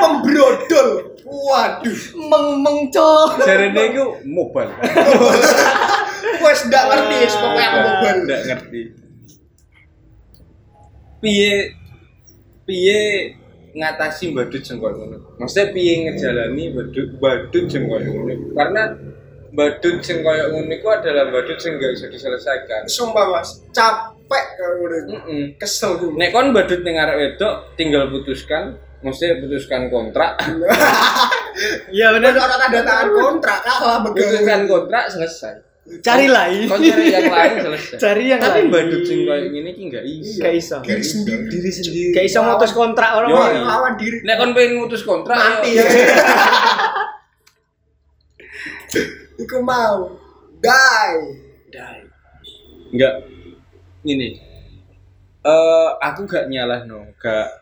membrodol. 0.00 1.11
Waduh. 1.32 2.00
Meng 2.28 2.46
mengcol. 2.60 3.40
Jarene 3.40 3.82
iku 3.96 4.20
mobile. 4.28 4.72
Wes 6.42 6.60
ndak 6.68 6.84
ngerti 6.90 7.14
wis 7.24 7.34
pokoknya 7.40 7.66
aku 7.72 7.78
mobile. 7.80 8.18
Nggak 8.28 8.42
ngerti. 8.50 8.82
Piye 11.22 11.52
piye 12.68 13.00
ngatasi 13.72 14.36
badut 14.36 14.62
sing 14.62 14.76
koyo 14.76 15.00
ngono. 15.00 15.18
Maksudnya 15.40 15.72
piye 15.72 15.92
ngejalani 16.04 16.64
badut 16.76 17.08
badut 17.16 17.64
sing 17.72 17.88
koyo 17.88 18.04
ngono. 18.04 18.52
Karena 18.52 18.82
badut 19.52 19.96
sing 20.04 20.20
koyo 20.20 20.52
ngono 20.52 20.68
iku 20.72 20.88
adalah 20.92 21.32
badut 21.32 21.56
sing 21.56 21.80
gak 21.80 21.96
bisa 21.96 22.06
diselesaikan. 22.12 22.84
Sumpah 22.90 23.26
Mas, 23.32 23.64
capek 23.72 24.44
kalau 24.60 24.76
udah 24.88 25.00
Mm-mm. 25.08 25.42
kesel 25.56 25.96
gue. 26.00 26.12
Nek 26.16 26.32
kon 26.34 26.52
badut 26.52 26.80
ning 26.84 26.96
arek 27.00 27.16
wedok 27.16 27.76
tinggal 27.78 28.08
putuskan, 28.12 28.76
maksudnya 29.02 29.38
putuskan 29.38 29.86
kontrak, 29.86 30.34
Iya 31.92 32.16
Bener 32.16 32.32
bener. 32.32 32.40
orang 32.40 32.58
tanda 32.58 32.80
tangan 32.82 33.08
kontrak 33.12 33.58
kalah 33.60 34.00
putuskan 34.00 34.64
begal. 34.64 34.66
kontrak 34.66 35.04
selesai. 35.06 35.54
Cari 36.00 36.26
lain. 36.26 36.64
Kon 36.64 36.78
cari 36.78 37.04
yang 37.10 37.26
lain 37.28 37.54
selesai. 37.60 37.96
Cari 38.02 38.24
yang 38.30 38.38
Tapi 38.38 38.56
lain. 38.56 38.66
badut 38.70 39.02
sing 39.02 39.18
koyo 39.26 39.44
ngene 39.50 39.68
iki 39.68 39.82
gak 39.90 40.04
iso. 40.06 40.40
Gak 40.40 40.54
iso. 40.54 40.76
Diri 40.80 41.04
sendiri. 41.04 41.42
Diri 41.50 41.70
sendiri. 41.70 42.22
Iso 42.22 42.38
mutus 42.40 42.70
kontrak 42.70 43.10
orang 43.12 43.30
lain. 43.30 43.62
Lawan 43.62 43.94
diri. 43.98 44.16
Nek 44.22 44.36
kon 44.38 44.50
pengen 44.54 44.72
mutus 44.78 45.02
kontrak 45.02 45.36
Mati 45.36 45.70
yo. 45.74 45.82
ya. 45.82 45.84
Iku 49.38 49.58
mau. 49.60 50.16
Die. 50.62 51.18
Enggak. 52.92 53.14
Ini. 54.02 54.28
Eh 55.42 55.88
aku 55.98 56.22
gak 56.24 56.46
nyalah 56.46 56.86
no, 56.86 57.02
gak 57.18 57.61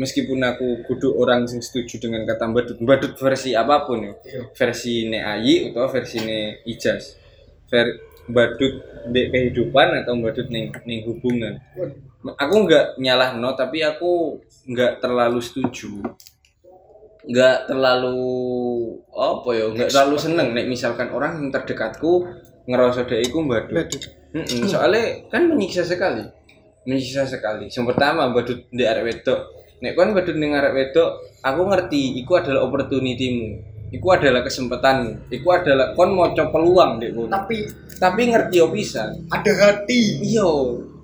meskipun 0.00 0.40
aku 0.40 0.88
kudu 0.88 1.12
orang 1.12 1.44
sing 1.44 1.60
setuju 1.60 2.00
dengan 2.00 2.24
kata 2.24 2.48
badut 2.48 2.80
badut 2.80 3.12
versi 3.20 3.52
apa 3.52 3.84
pun 3.84 4.00
ya. 4.00 4.12
Iya. 4.24 4.42
versi 4.56 5.12
ne 5.12 5.20
Ayi 5.20 5.68
atau 5.68 5.84
versi 5.92 6.18
ne 6.24 6.64
Ijas 6.64 7.20
Ver, 7.70 7.86
badut 8.26 8.82
di 9.14 9.30
kehidupan 9.30 10.02
atau 10.02 10.18
badut 10.18 10.48
ning 10.50 10.74
ning 10.88 11.06
hubungan. 11.06 11.54
Aku 12.34 12.66
nggak 12.66 12.98
nyalah 12.98 13.38
no 13.38 13.54
tapi 13.54 13.84
aku 13.84 14.42
nggak 14.66 14.98
terlalu 14.98 15.38
setuju. 15.38 16.02
Nggak 17.30 17.70
terlalu 17.70 18.18
apa 19.14 19.48
ya 19.54 19.64
nggak 19.70 19.88
terlalu 19.92 20.16
seneng 20.18 20.48
nek 20.50 20.66
misalkan 20.66 21.14
orang 21.14 21.38
yang 21.38 21.48
terdekatku 21.54 22.26
ngerasa 22.66 23.06
dia 23.06 23.22
iku 23.22 23.46
badut 23.46 23.86
Badut. 23.86 24.02
Mm-mm, 24.34 24.66
soalnya 24.66 25.30
kan 25.30 25.46
menyiksa 25.46 25.86
sekali. 25.86 26.26
Menyiksa 26.90 27.22
sekali. 27.22 27.70
Yang 27.70 27.86
pertama 27.94 28.34
badut 28.34 28.66
di 28.70 28.82
arek 28.82 29.04
wedok 29.06 29.59
nek 29.80 29.92
kon 29.96 30.12
badut 30.12 30.36
ning 30.36 30.52
arek 30.52 30.72
wedok 30.76 31.10
aku 31.40 31.60
ngerti 31.66 32.20
iku 32.20 32.32
adalah 32.36 32.60
opportunitymu 32.68 33.48
iku 33.90 34.06
adalah 34.14 34.40
kesempatan 34.46 35.26
iku 35.32 35.48
adalah 35.50 35.92
kon 35.98 36.14
mau 36.14 36.30
peluang 36.30 37.02
dek. 37.02 37.10
Tapi 37.16 37.56
tapi 37.98 38.22
ngerti 38.30 38.60
yo 38.62 38.70
pisan 38.70 39.26
ada 39.28 39.52
hati 39.58 40.22
iya 40.22 40.48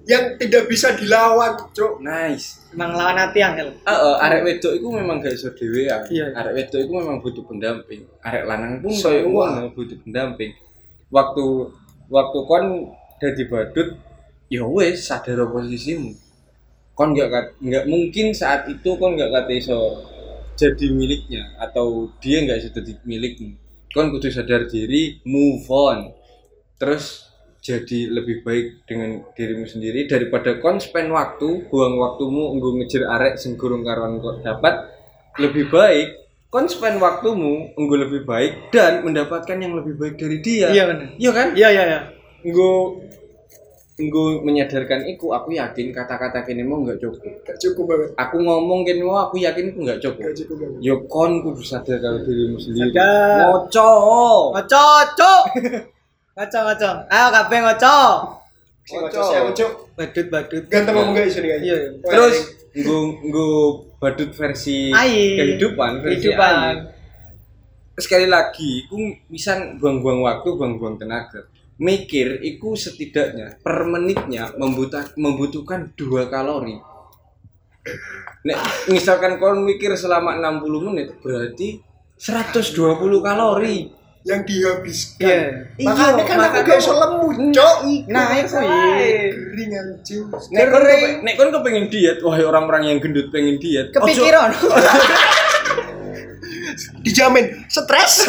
yang 0.07 0.39
tidak 0.39 0.71
bisa 0.71 0.95
dilawan, 0.95 1.59
Cuk. 1.75 1.99
nice 1.99 2.63
Emang 2.71 2.95
lawan 2.95 3.19
hati 3.19 3.43
angel. 3.43 3.75
Ah, 3.83 3.99
eh, 3.99 4.17
arek 4.31 4.41
wedok 4.47 4.73
iku 4.79 4.89
memang 4.95 5.19
gak 5.19 5.35
iso 5.35 5.51
dhewean. 5.51 6.07
Iya. 6.07 6.31
Arek 6.31 6.53
wedok 6.55 6.81
iku 6.87 6.93
memang 7.03 7.17
butuh 7.19 7.43
pendamping. 7.43 8.07
Arek 8.23 8.45
lanang 8.47 8.79
pun 8.79 8.95
koyo 8.95 9.27
ngono 9.27 9.75
butuh 9.75 9.99
pendamping. 10.07 10.55
Waktu 11.11 11.45
waktu 12.07 12.39
kon 12.47 12.65
dadi 13.19 13.45
badut, 13.51 13.99
ya 14.47 14.63
wis 14.63 15.11
sadar 15.11 15.43
posisimu. 15.51 16.15
Kon 16.97 17.13
gak 17.13 17.29
kat- 17.29 17.55
nggak 17.61 17.85
mungkin 17.87 18.33
saat 18.33 18.65
itu 18.67 18.97
kon 18.97 19.15
gak 19.15 19.29
kate 19.29 19.53
iso 19.61 20.01
jadi 20.57 20.89
miliknya 20.89 21.53
atau 21.61 22.09
dia 22.19 22.41
nggak 22.41 22.57
iso 22.57 22.69
jadi 22.73 22.93
milikmu. 23.05 23.53
Kon 23.93 24.09
kudu 24.09 24.33
sadar 24.33 24.65
diri, 24.65 25.21
move 25.25 25.61
on. 25.69 26.09
Terus 26.77 27.29
jadi 27.61 28.09
lebih 28.09 28.41
baik 28.41 28.67
dengan 28.87 29.27
dirimu 29.35 29.67
sendiri 29.67 30.07
daripada 30.07 30.57
kon 30.57 30.79
spend 30.79 31.11
waktu 31.11 31.67
buang 31.67 31.99
waktumu 31.99 32.55
nggo 32.55 32.79
ngejar 32.79 33.05
arek 33.11 33.35
sing 33.37 33.59
gurung 33.59 33.83
karuan 33.83 34.17
kok 34.17 34.39
dapat 34.41 34.87
lebih 35.37 35.67
baik 35.67 36.15
kon 36.47 36.71
spend 36.71 37.03
waktumu 37.03 37.75
nggo 37.75 37.97
lebih 38.07 38.23
baik 38.23 38.71
dan 38.71 39.03
mendapatkan 39.03 39.59
yang 39.59 39.75
lebih 39.75 39.99
baik 39.99 40.15
dari 40.15 40.39
dia 40.39 40.71
Iya 40.71 40.85
bener. 40.87 41.09
iya 41.19 41.31
kan 41.35 41.49
Iya 41.59 41.69
iya 41.75 41.85
iya. 41.91 42.01
nggo 42.47 42.71
nggo 43.97 44.45
menyadarkan 44.45 45.09
iku 45.09 45.33
aku 45.33 45.53
yakin 45.53 45.89
kata-kata 45.89 46.45
kene 46.45 46.61
mau 46.63 46.79
nggak 46.79 47.01
cukup 47.01 47.33
Gak 47.43 47.57
cukup 47.57 47.85
banget. 47.87 48.11
aku 48.15 48.37
ngomong 48.39 48.85
kene 48.85 49.01
mau 49.01 49.25
aku 49.25 49.41
yakin 49.41 49.73
itu 49.73 49.79
nggak 49.81 49.99
cukup 49.99 50.21
Gak 50.23 50.37
cukup 50.37 50.57
banget. 50.61 50.79
yo 50.81 50.95
kon 51.07 51.33
kudu 51.41 51.63
sadar 51.63 51.97
kalau 51.97 52.21
dirimu 52.21 52.57
sendiri 52.57 52.93
Sadar. 52.93 53.41
ngoco 53.49 53.93
Ngoco, 54.53 54.85
cuk. 55.17 55.43
Ngoco, 56.31 56.59
ngoco. 56.61 56.91
Ayo 57.09 57.27
kabeh 57.31 57.59
ngoco. 57.59 57.99
Sing 58.85 58.99
ngocok. 59.01 59.71
Badut, 59.97 60.27
badut. 60.29 60.63
Ganteng 60.69 60.93
ngomong 60.93 61.15
gak 61.15 61.27
iso 61.27 61.41
nih. 61.41 61.51
Iya, 61.57 61.57
iya. 61.59 61.77
Terus 61.99 62.37
nggo 62.77 62.97
nggo 63.25 63.47
badut 63.97 64.31
versi 64.31 64.93
Ayi. 64.93 65.41
kehidupan 65.41 66.05
versi 66.05 66.29
Kehidupan. 66.29 66.53
ayi. 66.53 66.77
sekali 67.97 68.29
lagi 68.29 68.85
aku 68.85 69.01
bisa 69.27 69.57
buang-buang 69.81 70.21
waktu 70.21 70.53
buang-buang 70.53 71.01
tenaga 71.01 71.49
mikir 71.77 72.41
iku 72.41 72.73
setidaknya 72.73 73.61
per 73.61 73.85
menitnya 73.85 74.53
membutuhkan 74.57 75.13
membutuhkan 75.17 75.81
dua 75.93 76.29
kalori 76.33 76.81
Nek, 78.47 78.59
misalkan 78.91 79.39
kau 79.39 79.55
mikir 79.55 79.95
selama 79.95 80.39
60 80.39 80.87
menit 80.91 81.09
berarti 81.23 81.83
120 82.19 82.75
kalori 83.23 83.91
yang 84.27 84.43
dihabiskan. 84.43 85.23
Iya. 85.23 85.43
Makanya 85.87 86.25
kan 86.27 86.39
aku 86.51 86.59
gak 86.67 86.79
iso 86.83 86.99
lemu, 86.99 87.27
cok. 87.55 87.77
Nah, 88.11 88.27
itu 88.35 88.59
iya. 88.59 89.31
Kering 89.31 89.71
anjing. 89.71 90.23
Nek 90.51 90.65
kon 90.67 90.83
kepe- 90.83 91.19
nek 91.23 91.35
kon 91.39 91.51
kepengen 91.55 91.87
diet, 91.87 92.19
wahai 92.27 92.43
orang-orang 92.43 92.91
yang 92.91 92.99
gendut 92.99 93.31
pengen 93.31 93.63
diet. 93.63 93.95
Kepikiran. 93.95 94.51
Dijamin 97.07 97.47
stres. 97.71 98.27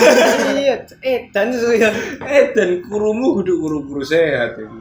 Iya, 0.54 0.86
eh 1.02 1.34
dan 1.34 1.50
ya. 1.50 1.90
eh 2.22 2.54
dan 2.54 2.86
kurumu 2.86 3.42
kudu 3.42 3.58
kuru-kuru 3.58 4.06
sehat 4.06 4.54
itu. 4.54 4.78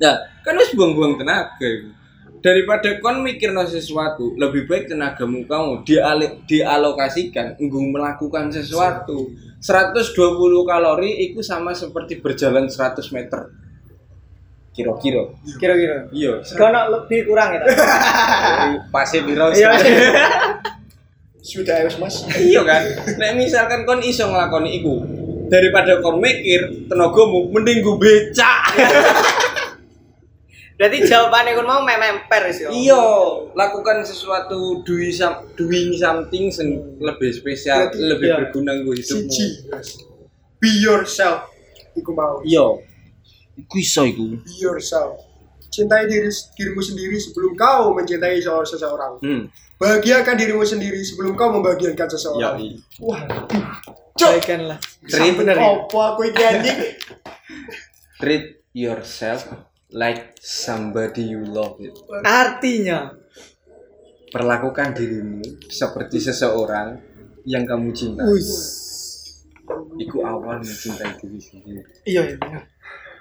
Nah, 0.00 0.16
kan 0.40 0.56
wis 0.56 0.72
buang-buang 0.72 1.20
tenaga 1.20 1.60
itu. 1.60 1.92
Daripada 2.40 2.96
kon 3.04 3.20
mikir 3.20 3.52
sesuatu, 3.68 4.32
lebih 4.40 4.64
baik 4.64 4.88
tenagamu 4.88 5.44
kamu 5.44 5.84
diali- 5.84 6.40
dialokasikan 6.48 7.60
nggo 7.60 7.92
melakukan 7.92 8.48
sesuatu. 8.48 9.28
120 9.60 10.64
kalori 10.64 11.28
itu 11.28 11.44
sama 11.44 11.76
seperti 11.76 12.16
berjalan 12.24 12.64
100 12.64 13.12
meter. 13.12 13.52
Kira-kira. 14.72 15.28
Kira-kira. 15.60 16.08
Iya. 16.08 16.40
Kono 16.56 16.80
lebih 16.96 17.28
kurang 17.28 17.52
ya. 17.52 17.60
Pasti 18.94 19.20
biro. 19.20 19.52
Iya. 19.52 19.68
Sudah 21.40 21.82
wis 21.82 21.96
Mas. 21.96 22.20
iya 22.36 22.60
kan 22.60 22.84
nek 23.16 23.32
misalkan 23.34 23.82
kon 23.82 24.00
iso 24.00 24.24
nglakoni 24.24 24.76
iku 24.76 25.00
daripada 25.48 25.98
kon 25.98 26.18
mikir 26.18 26.86
tenagamu 26.86 27.48
mending 27.48 27.80
gue 27.80 27.96
becak 27.96 28.62
Berarti 30.76 31.04
jawabannya 31.04 31.52
kun 31.54 31.68
mau 31.68 31.84
memper 31.84 32.48
sih. 32.48 32.64
iya 32.70 32.96
lakukan 33.52 34.00
sesuatu 34.00 34.80
doing 34.80 35.12
some, 35.12 35.44
doing 35.52 35.92
something 35.92 36.48
sing 36.48 36.96
lebih 36.96 37.28
spesial 37.30 37.84
Berarti, 37.84 38.00
lebih 38.00 38.26
iya. 38.26 38.36
berguna 38.38 38.72
gue 38.78 38.94
hidupmu. 38.96 39.28
Mas. 39.70 39.88
Be 40.56 40.70
yourself. 40.80 41.52
Iku 41.92 42.12
mau. 42.12 42.40
iya 42.40 42.64
iku 43.56 43.74
iso 43.76 44.04
iku 44.04 44.40
Be 44.40 44.56
yourself. 44.56 45.20
Cintai 45.68 46.04
diri 46.04 46.26
dirimu 46.56 46.80
sendiri 46.80 47.16
sebelum 47.16 47.52
kau 47.54 47.92
mencintai 47.92 48.40
se- 48.40 48.48
seseorang. 48.66 49.20
hmm 49.20 49.44
Bahagiakan 49.80 50.36
dirimu 50.36 50.60
sendiri 50.60 51.00
sebelum 51.00 51.32
kau 51.32 51.48
membahagiakan 51.48 52.04
ya 52.04 52.12
seseorang. 52.12 52.54
iya. 52.60 52.76
Wah, 53.00 53.24
Baikan 54.20 54.68
lah. 54.68 54.78
Treat- 55.08 55.40
bener 55.40 55.56
ya. 55.56 55.64
apa 55.80 56.00
aku 56.12 56.20
iki 56.28 56.42
anjing? 56.44 56.78
treat 58.20 58.60
yourself 58.76 59.48
like 59.88 60.36
somebody 60.38 61.32
you 61.32 61.40
love 61.40 61.80
Artinya 62.20 63.16
perlakukan 64.28 64.92
dirimu 64.92 65.40
seperti 65.66 66.20
seseorang 66.20 67.00
yang 67.48 67.64
kamu 67.64 67.90
cintai 67.96 68.28
iku 69.98 70.20
awal 70.22 70.60
mencintai 70.60 71.16
diri 71.18 71.40
sendiri 71.40 71.82
iya 72.04 72.22
iya. 72.28 72.60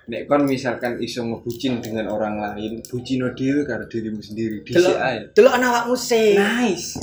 Nek 0.09 0.25
kon 0.25 0.49
misalkan 0.49 0.97
iso 0.97 1.21
ngebucin 1.21 1.85
dengan 1.85 2.09
orang 2.09 2.41
lain, 2.41 2.81
bucino 2.81 3.29
dhewe 3.37 3.61
karo 3.61 3.85
dirimu 3.85 4.19
sendiri. 4.25 4.65
Dhisik 4.65 4.81
Delok 4.81 4.97
delok 5.37 5.53
anak 5.53 5.69
awakmu 5.69 5.95
sih. 5.95 6.33
Nice. 6.33 6.97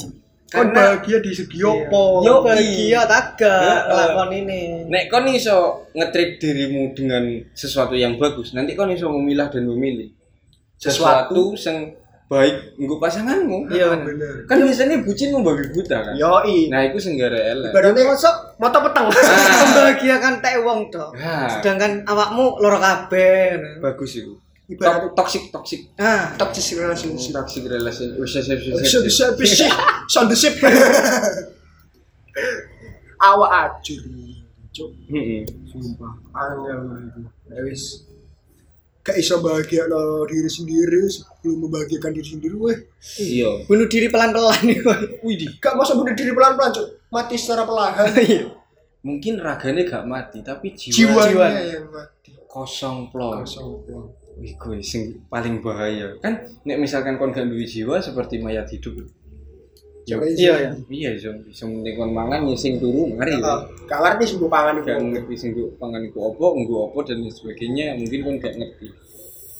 Kon 0.46 0.70
bahagia 0.70 1.18
di 1.22 1.30
segi 1.34 1.58
Iya. 1.58 1.90
opo? 1.90 2.22
Yo. 2.22 2.42
bahagia 2.42 3.02
Heeh. 3.02 3.34
gak 3.38 3.82
lakon 3.90 4.30
ini. 4.30 4.86
nek 4.86 5.10
kon 5.10 5.26
iso 5.30 5.86
ngetrit 5.94 6.38
dirimu 6.38 6.94
dengan 6.94 7.22
sesuatu 7.54 7.94
yang 7.98 8.14
bagus, 8.18 8.54
nanti 8.54 8.78
kon 8.78 8.90
iso 8.90 9.10
memilah 9.10 9.50
dan 9.50 9.66
memilih 9.66 10.10
sesuatu 10.78 11.54
yang 11.58 11.90
baik 12.26 12.74
nggo 12.74 12.98
pasanganmu. 12.98 13.70
Iya 13.70 13.94
bener. 13.94 14.04
bener. 14.04 14.32
Kan 14.44 14.58
biasanya 14.60 14.98
bucin 15.00 15.30
membabi 15.30 15.70
buta 15.70 16.02
kan. 16.02 16.14
Yoi. 16.14 16.66
Nah, 16.66 16.82
itu 16.82 16.98
sing 16.98 17.14
gara 17.14 17.38
elek. 17.38 17.70
Ibaratnya 17.70 18.02
masuk 18.04 18.34
mata 18.56 18.82
petang. 18.82 19.06
Ah, 19.06 19.14
Membahagiakan 19.62 20.34
teh 20.40 20.54
wong 20.58 20.90
to. 20.90 21.06
Nah, 21.14 21.46
Sedangkan 21.46 22.02
awakmu 22.02 22.58
loro 22.58 22.76
kabeh. 22.76 23.78
bagus 23.78 24.18
itu. 24.18 24.34
Ibaratnya 24.66 25.14
Toxic 25.14 25.54
toxic 25.54 25.80
Nah, 25.94 26.34
toxic 26.34 26.74
relationship. 26.74 27.30
toxic 27.32 27.62
relation. 27.64 28.18
Wis 28.18 28.34
wis 28.34 28.46
wis, 28.48 28.62
wis. 28.66 28.82
Bisa 28.82 28.98
bisa 29.00 29.24
bisa. 29.38 29.64
Sound 30.10 30.26
the 30.26 30.34
ship. 30.34 30.58
Awak 33.16 33.50
acur. 33.50 34.02
Cuk, 34.68 34.90
Heeh. 35.08 35.40
sumpah. 35.64 36.12
Angel 36.36 36.78
wis. 37.64 38.05
Gak 39.06 39.16
iso 39.16 39.38
bahagia 39.38 39.86
lo 39.86 40.26
diri 40.26 40.50
sendiri 40.50 41.06
sebelum 41.06 41.62
membahagiakan 41.62 42.10
diri 42.10 42.26
sendiri 42.26 42.56
weh. 42.58 42.78
Iya. 43.16 43.62
bunuh 43.64 43.86
diri 43.86 44.10
pelan-pelan 44.10 44.58
nih. 44.66 44.82
Widih. 45.22 45.62
Gak 45.62 45.78
masa 45.78 45.94
bunuh 45.94 46.10
diri 46.10 46.34
pelan-pelan 46.34 46.74
cuk. 46.74 46.86
Mati 47.08 47.38
secara 47.38 47.62
perlahan. 47.62 48.10
Iya. 48.18 48.50
Mungkin 49.06 49.38
raganya 49.38 49.86
gak 49.86 50.02
mati, 50.04 50.42
tapi 50.42 50.74
jiwa 50.74 50.90
Jiwanya 50.90 51.30
jiwa. 51.30 51.46
yang 51.70 51.86
mati. 51.88 52.30
kosong 52.50 53.14
plong. 53.14 53.46
Kosong 53.46 53.86
plong. 53.86 54.06
Wih, 54.36 54.52
gue 54.52 54.82
sing 54.82 55.22
paling 55.30 55.62
bahaya. 55.62 56.18
Kan 56.18 56.42
nek 56.66 56.76
misalkan 56.76 57.14
kon 57.14 57.30
gak 57.30 57.46
duwe 57.46 57.62
jiwa 57.62 58.02
seperti 58.02 58.42
mayat 58.42 58.66
hidup. 58.66 59.06
Ya, 60.06 60.16
Iya 60.16 60.54
iya. 60.56 60.70
iya 60.86 61.10
iso 61.12 61.34
iso 61.44 61.66
penting 61.66 61.94
kon 61.94 62.14
mangan 62.14 62.46
ya 62.46 62.54
sing 62.54 62.78
turu 62.78 63.10
mari. 63.12 63.34
Ah, 63.36 63.66
Gak 63.84 63.98
ngerti 63.98 64.24
sih 64.24 64.36
pangan 64.40 64.78
Gak 64.78 64.94
itu. 64.94 65.06
ngerti 65.10 65.34
sing 65.34 65.50
pangan 65.76 65.98
iku 66.00 66.30
apa, 66.30 66.46
nggo 66.54 66.76
apa 66.86 66.98
dan 67.04 67.26
sebagainya, 67.26 67.98
mungkin 67.98 68.18
kon 68.22 68.36
gak 68.38 68.54
ngerti. 68.54 68.86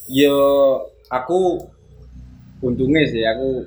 Ya 0.07 0.31
aku 1.09 1.67
untungnya 2.61 3.03
sih 3.05 3.21
aku 3.21 3.67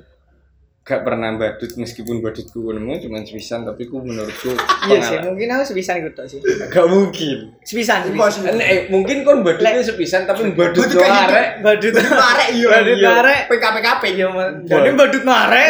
gak 0.80 1.04
pernah 1.04 1.36
badut 1.36 1.68
meskipun 1.70 2.18
badutku 2.18 2.66
nemu 2.66 2.98
cuma 2.98 3.20
sepisan 3.20 3.62
tapi 3.62 3.84
ku 3.84 4.00
menurutku 4.00 4.50
Iya 4.88 4.98
sih, 5.04 5.18
mungkin 5.20 5.46
aku 5.52 5.62
sepisan 5.68 6.00
ikut 6.00 6.16
sih. 6.24 6.40
gak 6.66 6.86
mungkin 6.88 7.60
Sepisan, 7.60 8.08
sepisan. 8.08 8.56
Eh, 8.56 8.88
mungkin 8.88 9.20
kon 9.20 9.44
badutnya 9.44 9.84
sepisan 9.84 10.24
tapi 10.24 10.48
badut 10.50 10.88
yo 10.88 10.96
gitu. 10.96 11.04
arek 11.04 11.60
Badut 11.60 11.92
Badut 11.92 12.08
marek 12.10 12.48
iya. 12.50 12.66
Badut 12.72 12.96
Iya. 12.96 13.08
marek. 13.12 13.40
PKPKP. 13.46 14.02
Iya, 14.16 14.26
Mas. 14.32 14.50
Jadi 14.64 14.88
badut 14.96 15.22
mare. 15.22 15.62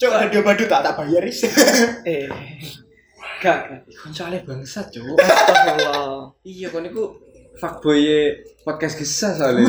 Coba 0.00 0.26
dia 0.26 0.40
badut 0.42 0.68
tak 0.68 0.80
tak 0.82 0.94
bayar 0.98 1.22
is. 1.24 1.44
Eh. 2.08 2.28
Gak, 3.44 3.58
gak. 3.68 3.80
kon 4.00 4.08
soalnya 4.08 4.40
bangsat 4.48 4.88
cowok 4.88 5.20
Astagfirullah. 5.20 6.32
iya 6.48 6.72
kon 6.72 6.88
iku 6.88 7.12
fuckboy 7.60 8.32
podcast 8.64 8.96
kisah 8.96 9.36
soalnya 9.36 9.68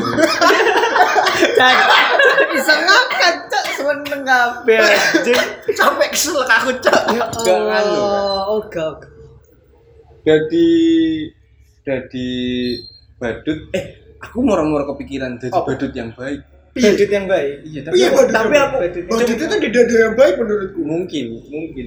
bisa 2.56 2.72
ngangkat 2.72 3.34
cok 3.52 3.64
seneng 3.76 4.22
kabeh 4.24 4.80
anjing. 4.80 5.44
Sampai 5.76 6.08
kesel 6.08 6.40
aku 6.40 6.72
cok. 6.80 7.02
Ya 7.44 7.52
Allah. 7.52 8.48
Oh, 8.48 8.64
gak. 8.72 9.04
jadi 10.24 10.68
jadi 11.84 12.28
badut 13.20 13.60
eh 13.76 14.16
aku 14.24 14.40
murah-murah 14.40 14.88
kepikiran 14.96 15.36
jadi 15.36 15.52
badut 15.52 15.92
yang 15.92 16.10
baik 16.16 16.40
Badut 16.78 17.08
yang 17.08 17.26
baik. 17.26 17.54
iya 17.64 17.80
tapi 17.80 17.94
Iya 17.96 18.06
aku- 18.06 18.16
badut. 18.18 18.34
tapi 18.34 18.52
yang 18.52 18.66
apa? 18.66 18.76
baik. 18.78 18.92
Badut 19.06 19.28
itu 19.32 19.44
tidak 19.46 19.82
ada 19.82 19.94
yang 19.96 20.14
baik 20.14 20.34
menurutku. 20.36 20.80
mungkin 20.82 21.24
mungkin 21.46 21.84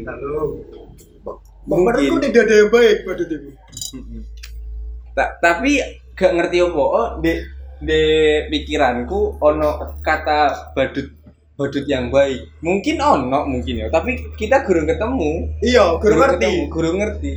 Menurutku 1.67 2.10
mungkin 2.10 2.21
tidak 2.25 2.43
ada 2.43 2.56
yang 2.58 2.69
baik 2.69 2.97
badut 3.04 3.30
itu. 3.30 3.49
Ta- 5.13 5.34
tapi 5.38 5.71
gak 6.13 6.32
ngerti 6.34 6.58
apa 6.60 6.82
oh 6.82 7.08
de 7.19 7.34
de 7.80 8.02
pikiranku 8.49 9.38
ono 9.38 9.69
kata 9.99 10.73
badut 10.73 11.08
badut 11.56 11.86
yang 11.86 12.08
baik 12.10 12.43
mungkin 12.60 12.97
ono 12.97 13.45
mungkin 13.45 13.75
ya 13.78 13.88
tapi 13.88 14.19
kita 14.36 14.63
gurung 14.63 14.84
ketemu 14.84 15.47
Iya, 15.60 15.95
Gurung 15.97 16.19
ngerti. 16.19 16.39
ketemu, 16.39 16.62
gurung 16.67 16.97
ngerti 16.97 17.32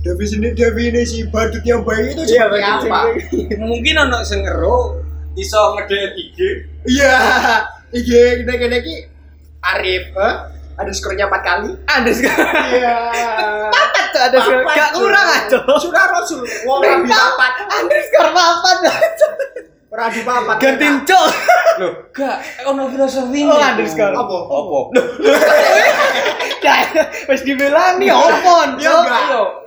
Definisi 0.00 0.36
definisi 0.52 1.18
badut 1.28 1.64
yang 1.64 1.80
baik 1.80 2.12
itu 2.12 2.22
Iya, 2.30 2.48
apa? 2.48 3.12
mungkin 3.58 3.94
ono 3.98 4.18
sing 4.20 4.44
ngero 4.44 5.00
iso 5.34 5.60
ngedet 5.74 6.14
IG 6.14 6.38
Iya, 6.84 7.16
iya 7.92 8.22
kita 8.38 8.52
kena 8.54 8.78
ki 8.78 8.94
Arif, 9.64 10.12
eh? 10.12 10.34
ada 10.74 10.90
skornya 10.90 11.24
empat 11.24 11.40
kali. 11.40 11.70
Ada 11.86 12.10
sekarang. 12.10 12.54
Iya. 12.68 12.96
Papat 13.70 14.04
tuh 14.10 14.20
ada. 14.20 14.36
Papat, 14.36 14.74
Gak 14.74 14.90
kurang 14.92 15.26
aja. 15.26 15.58
Sudah 15.78 16.04
Rasul, 16.10 16.42
wong 16.66 16.82
rabi 16.82 17.08
papat, 17.08 17.52
Ada 17.64 17.96
sekarang 18.04 18.34
papat. 18.34 18.76
rabi 19.88 20.20
papat. 20.20 20.56
Gantiin 20.58 20.96
cok. 21.06 21.26
Loh, 21.74 21.92
gak 22.10 22.36
ono 22.66 22.90
filosofi 22.90 23.40
Oh, 23.40 23.54
underscore. 23.56 24.12
Apa? 24.12 24.36
Apa? 24.44 24.78
Ya, 26.60 26.74
wis 27.30 27.40
dibilang 27.42 27.96
nih 27.96 28.10
opon. 28.10 28.68
Iya. 28.76 28.92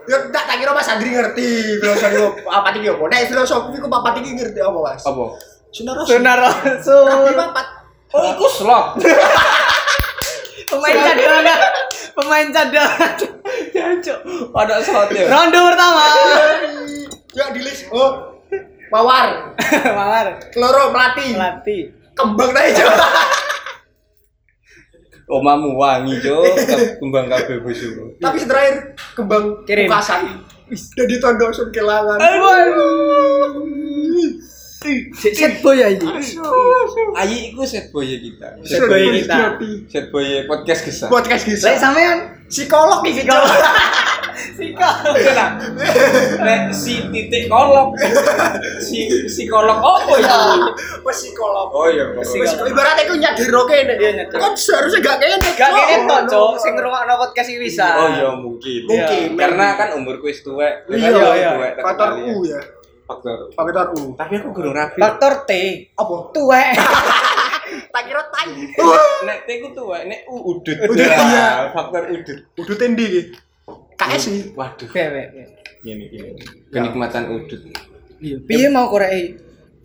Ya 0.07 0.17
enggak 0.23 0.43
tak 0.43 0.55
kira 0.55 0.71
Mas 0.71 0.87
Andri 0.87 1.11
ngerti 1.11 1.47
filosofi 1.79 2.15
apa 2.43 2.67
iki 2.71 2.87
apa. 2.87 3.03
Nek 3.05 3.27
filosofi 3.27 3.75
ku 3.75 3.87
papat 3.87 4.19
iki 4.19 4.35
ngerti 4.35 4.59
apa, 4.59 4.77
Mas? 4.77 5.03
Apa? 5.03 5.23
Sunnah 5.71 5.93
Rasul. 5.93 6.17
Rabi 6.23 6.69
Rasul. 6.73 7.35
papat. 7.35 7.67
Oh, 8.15 8.23
iku 8.33 8.47
slot. 8.47 8.85
Pemain 10.69 10.95
cadangan. 10.95 11.59
Pemain 12.13 12.47
cadangan. 12.51 13.13
Ya, 13.77 13.93
cok. 13.93 14.19
Ada 14.57 14.81
slotnya. 14.81 15.29
Ronde 15.29 15.59
pertama. 15.59 16.03
Ya 17.31 17.45
di 17.53 17.61
list. 17.61 17.87
Oh. 17.93 18.41
Mawar, 18.87 19.53
Mawar. 19.99 20.39
Loro 20.55 20.89
melati, 20.89 21.35
Pelatih. 21.35 21.81
kembang 22.15 22.55
tadi 22.55 22.71
coba. 22.73 23.05
Omamu 25.27 25.75
wangi, 25.75 26.23
Cuk. 26.23 26.55
Kembang 27.03 27.27
kabeh 27.27 27.59
bojomu. 27.59 28.15
Tapi 28.17 28.47
terakhir 28.47 28.75
kembang 29.13 29.67
Kirim. 29.67 29.91
Pukasan. 29.91 30.39
Dan 30.71 31.05
ditondosun 31.05 31.67
kelangan. 31.69 32.15
Set 35.15 35.53
boy 35.63 35.77
aja. 35.79 36.07
Ayi 37.17 37.51
iku 37.51 37.63
set 37.67 37.91
boy 37.91 38.07
kita. 38.07 38.47
Set 38.63 38.83
boy 38.85 39.03
kita. 39.21 39.59
Set 39.89 40.05
boy 40.13 40.45
podcast 40.47 40.81
kesah. 40.85 41.07
Podcast 41.09 41.43
bisa. 41.43 41.67
Lek 41.71 41.77
sampean 41.79 42.37
Psikolog 42.47 43.03
nih 43.03 43.11
psikolog. 43.11 43.59
Psikolog. 44.55 45.51
Nek 46.39 46.71
si 46.71 47.03
titik 47.11 47.51
kolok. 47.51 47.91
Si 48.79 49.03
psikolog 49.27 49.75
apa 49.75 50.13
ya? 50.23 50.37
Psikolog. 51.03 51.67
Oh 51.75 51.91
iya, 51.91 52.07
Psikolog. 52.23 52.71
Ibaratnya 52.71 53.03
aku 53.03 53.15
nyadir 53.19 53.51
kene. 53.51 53.93
Iya. 53.99 54.23
Kan 54.31 54.55
seharusnya 54.55 55.03
gak 55.03 55.17
kene. 55.19 55.49
Gak 55.59 55.71
kene 55.75 56.07
tok, 56.07 56.21
Cok. 56.31 56.51
Sing 56.55 56.71
ngrungokno 56.79 57.13
podcast 57.19 57.51
iki 57.51 57.59
bisa. 57.67 57.87
Oh 57.99 58.07
iya 58.15 58.31
mungkin. 58.31 58.81
Mungkin. 58.87 59.35
Karena 59.35 59.75
kan 59.75 59.99
umurku 59.99 60.31
wis 60.31 60.39
tuwek. 60.39 60.87
Iya, 60.87 61.11
iya. 61.35 61.51
Faktor 61.83 62.15
kenali 62.15 62.31
U 62.31 62.47
ya. 62.47 62.59
Faktor. 63.07 63.37
Faktor 63.55 63.87
U. 63.95 64.01
Tapi 64.13 64.33
aku 64.37 64.49
gurung 64.51 64.75
rapi. 64.75 64.99
Faktor 64.99 65.47
T. 65.47 65.51
Apa? 65.95 66.15
Tuwek. 66.35 66.69
Tak 67.67 68.03
kira 68.07 68.23
tai. 68.31 68.47
Nek 69.27 69.43
T 69.43 69.49
ku 69.59 69.67
tuwek, 69.73 70.07
nek 70.07 70.23
U 70.31 70.53
udut. 70.53 70.77
Udut, 70.87 71.03
Ya, 71.03 71.17
iya. 71.17 71.47
Faktor 71.73 72.07
udut. 72.13 72.39
Udah 72.55 72.75
tendi 72.79 73.03
iki. 73.03 73.21
KS 73.97 74.21
sih. 74.23 74.39
Waduh. 74.55 74.87
Bebek. 74.87 75.27
Gini 75.83 76.05
gini. 76.07 76.31
Kenikmatan 76.71 77.27
udut. 77.27 77.59
Iya. 78.23 78.37
Piye 78.45 78.69
mau 78.69 78.87
korek? 78.87 79.35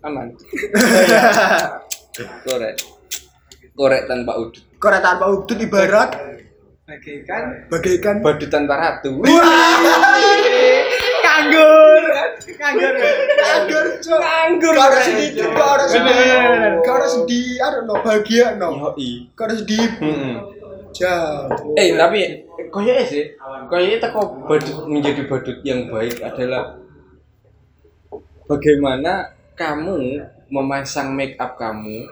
Aman. 0.03 0.31
Korek. 2.45 2.75
Korek 3.73 4.01
tanpa 4.05 4.31
udut. 4.37 4.63
Korek 4.77 5.01
tanpa 5.01 5.25
udut 5.33 5.57
ibarat 5.57 6.11
Bagaikan 6.83 7.71
bagaikan 7.71 8.15
Badut 8.19 8.51
tanpa 8.51 8.75
ratu. 8.75 9.23
nganggur. 11.23 11.82
Nganggur. 12.59 12.93
Nganggur, 12.95 13.85
Cok. 13.99 14.19
Nganggur, 14.19 14.73
Gak 14.73 14.87
ada 14.87 14.97
Rek. 14.97 15.05
sedih, 15.05 15.29
gak 15.53 15.87
sedih. 15.89 16.15
Bener. 16.15 16.73
Gak 16.83 16.95
ada 16.95 17.07
sedih, 17.07 17.47
ada 17.59 17.77
no 17.85 17.93
bahagia 18.01 18.45
no. 18.57 18.69
Gak 19.33 19.47
sedih. 19.57 19.87
Heeh. 19.99 20.35
Jauh. 20.93 21.73
Eh 21.73 21.97
tapi 21.97 22.19
kayaknya 22.69 23.03
sih, 23.09 23.25
kayaknya 23.65 23.97
teko 23.97 24.45
badut 24.45 24.85
menjadi 24.85 25.21
badut 25.25 25.57
yang 25.65 25.89
baik 25.89 26.21
adalah 26.21 26.77
bagaimana 28.45 29.33
kamu 29.57 30.21
memasang 30.53 31.17
make 31.17 31.33
up 31.41 31.57
kamu 31.57 32.05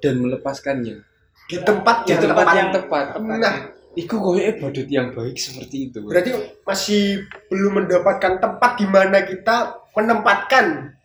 dan 0.00 0.16
melepaskannya 0.16 1.04
di 1.44 1.56
tempat 1.60 2.08
di 2.08 2.16
yang 2.16 2.20
tempat 2.24 2.44
tepat. 2.48 2.56
yang 2.56 2.70
tepat. 2.72 3.06
Nah, 3.20 3.54
Iku 3.92 4.16
kayaknya 4.16 4.52
badut 4.56 4.88
yang 4.88 5.08
baik 5.12 5.36
seperti 5.36 5.92
itu. 5.92 6.00
berarti 6.00 6.32
masih 6.64 7.28
belum 7.52 7.84
mendapatkan 7.84 8.40
tempat 8.40 8.70
di 8.80 8.86
mana 8.88 9.24
kita 9.24 9.76
menempatkan. 9.92 10.96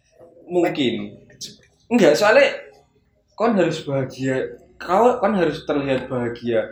mungkin 0.48 1.20
enggak 1.92 2.16
soalnya 2.16 2.56
kon 3.36 3.52
harus 3.52 3.84
bahagia 3.84 4.56
kau 4.80 5.20
kan 5.20 5.36
harus 5.36 5.68
terlihat 5.68 6.08
bahagia 6.08 6.72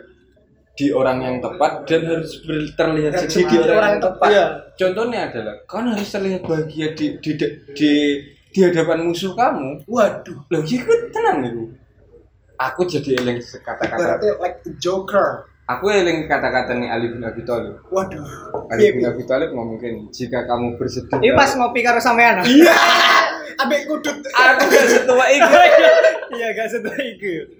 di 0.76 0.92
orang 0.92 1.18
yang 1.24 1.36
tepat 1.40 1.88
dan 1.88 2.04
harus 2.04 2.44
terlihat 2.76 3.12
sedih 3.24 3.48
di 3.48 3.56
orang, 3.64 3.96
yang 3.96 4.00
tepat. 4.04 4.28
Iya. 4.28 4.46
Contohnya 4.76 5.20
adalah 5.32 5.54
kon 5.64 5.88
harus 5.88 6.08
terlihat 6.12 6.44
bahagia 6.44 6.92
di 6.92 7.16
di 7.24 7.30
di, 7.72 7.92
di 8.52 8.58
hadapan 8.60 9.08
musuh 9.08 9.32
kamu. 9.32 9.88
Waduh, 9.88 10.38
Loh, 10.52 10.62
kan 10.62 11.00
tenang 11.10 11.38
itu. 11.48 11.64
Aku 12.56 12.84
jadi 12.84 13.20
eling 13.20 13.40
kata-kata. 13.40 13.96
berarti 13.96 14.28
like 14.40 14.60
the 14.64 14.72
Joker. 14.76 15.48
Aku 15.66 15.90
eling 15.90 16.30
kata-kata 16.30 16.78
nih 16.78 16.86
Ali 16.86 17.10
bin 17.10 17.20
Abi 17.20 17.42
Thalib. 17.42 17.74
Waduh. 17.90 18.22
Ali 18.70 18.94
bin 18.94 19.02
Iya, 19.02 19.10
Abi 19.10 19.26
Thalib 19.26 19.50
ngomong 19.50 19.76
gini, 19.76 20.06
jika 20.14 20.46
kamu 20.46 20.78
bersedih. 20.78 21.18
Ini 21.18 21.34
pas 21.34 21.50
ngopi 21.52 21.82
karo 21.82 21.98
sampean. 21.98 22.46
Iya. 22.46 22.70
Ambek 23.66 23.88
kudut. 23.88 24.14
aku 24.30 24.62
gak 24.68 24.86
setua 24.86 25.26
itu. 25.26 25.50
Iya, 26.36 26.48
gak 26.52 26.68
setua 26.70 26.94
iku. 26.94 27.50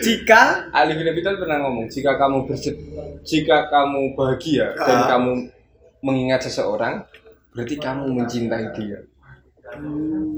Jika 0.00 0.72
Ali 0.72 0.96
bin 0.96 1.04
Abi 1.04 1.20
Thalib 1.20 1.44
pernah 1.44 1.60
ngomong, 1.60 1.92
jika 1.92 2.16
kamu 2.16 2.48
bersedih, 2.48 2.88
jika 3.20 3.68
kamu 3.68 4.16
bahagia 4.16 4.72
dan 4.72 4.98
Ah. 5.04 5.08
kamu 5.12 5.32
mengingat 6.00 6.40
seseorang, 6.40 7.04
berarti 7.52 7.76
kamu 7.76 8.16
mencintai 8.16 8.72
dia. 8.72 9.04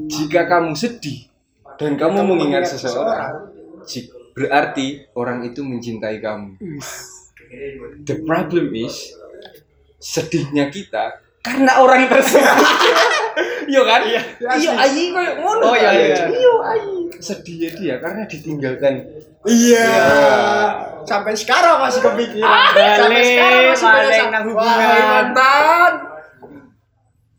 Jika 0.08 0.48
kamu 0.48 0.74
sedih 0.74 1.30
dan 1.78 1.94
kamu, 1.94 2.26
mengingat 2.26 2.66
seseorang, 2.66 3.54
ji- 3.84 4.10
berarti 4.38 4.86
orang 5.18 5.42
itu 5.42 5.60
mencintai 5.60 6.22
kamu. 6.22 6.54
The 8.06 8.22
problem 8.22 8.70
is 8.78 9.10
sedihnya 9.98 10.70
kita 10.70 11.18
karena 11.42 11.82
orang 11.82 12.06
tersebut. 12.12 12.46
Iya 13.68 13.82
kan? 13.84 14.00
Iya. 14.04 14.20
Iya, 14.56 14.70
ayi 14.80 15.12
koyo 15.12 15.32
ngono. 15.44 15.64
Oh, 15.70 15.76
iya, 15.76 15.90
iya. 15.92 16.24
Iya, 16.24 16.52
ayi. 16.72 16.92
Sedihnya 17.18 17.68
dia 17.76 17.94
karena 18.00 18.22
ditinggalkan 18.24 18.94
Iya. 19.44 19.86
Iya. 19.86 19.88
Sampai 21.04 21.32
sekarang 21.32 21.80
masih 21.80 22.00
kepikiran. 22.04 22.48
Ah, 22.48 22.68
Sampai 22.74 23.22
sekarang 23.24 23.60
masih 23.72 23.86
berasa. 23.88 24.24
nang 24.28 24.44
hubungan. 24.44 25.24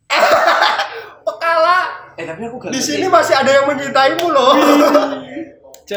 Pekala. 1.27 1.77
Eh 2.17 2.25
tapi 2.25 2.41
aku 2.49 2.55
gak 2.59 2.71
Di 2.73 2.81
sini 2.81 3.05
masih 3.07 3.35
ada 3.37 3.51
yang 3.51 3.65
mencintaimu 3.69 4.25
loh. 4.33 4.53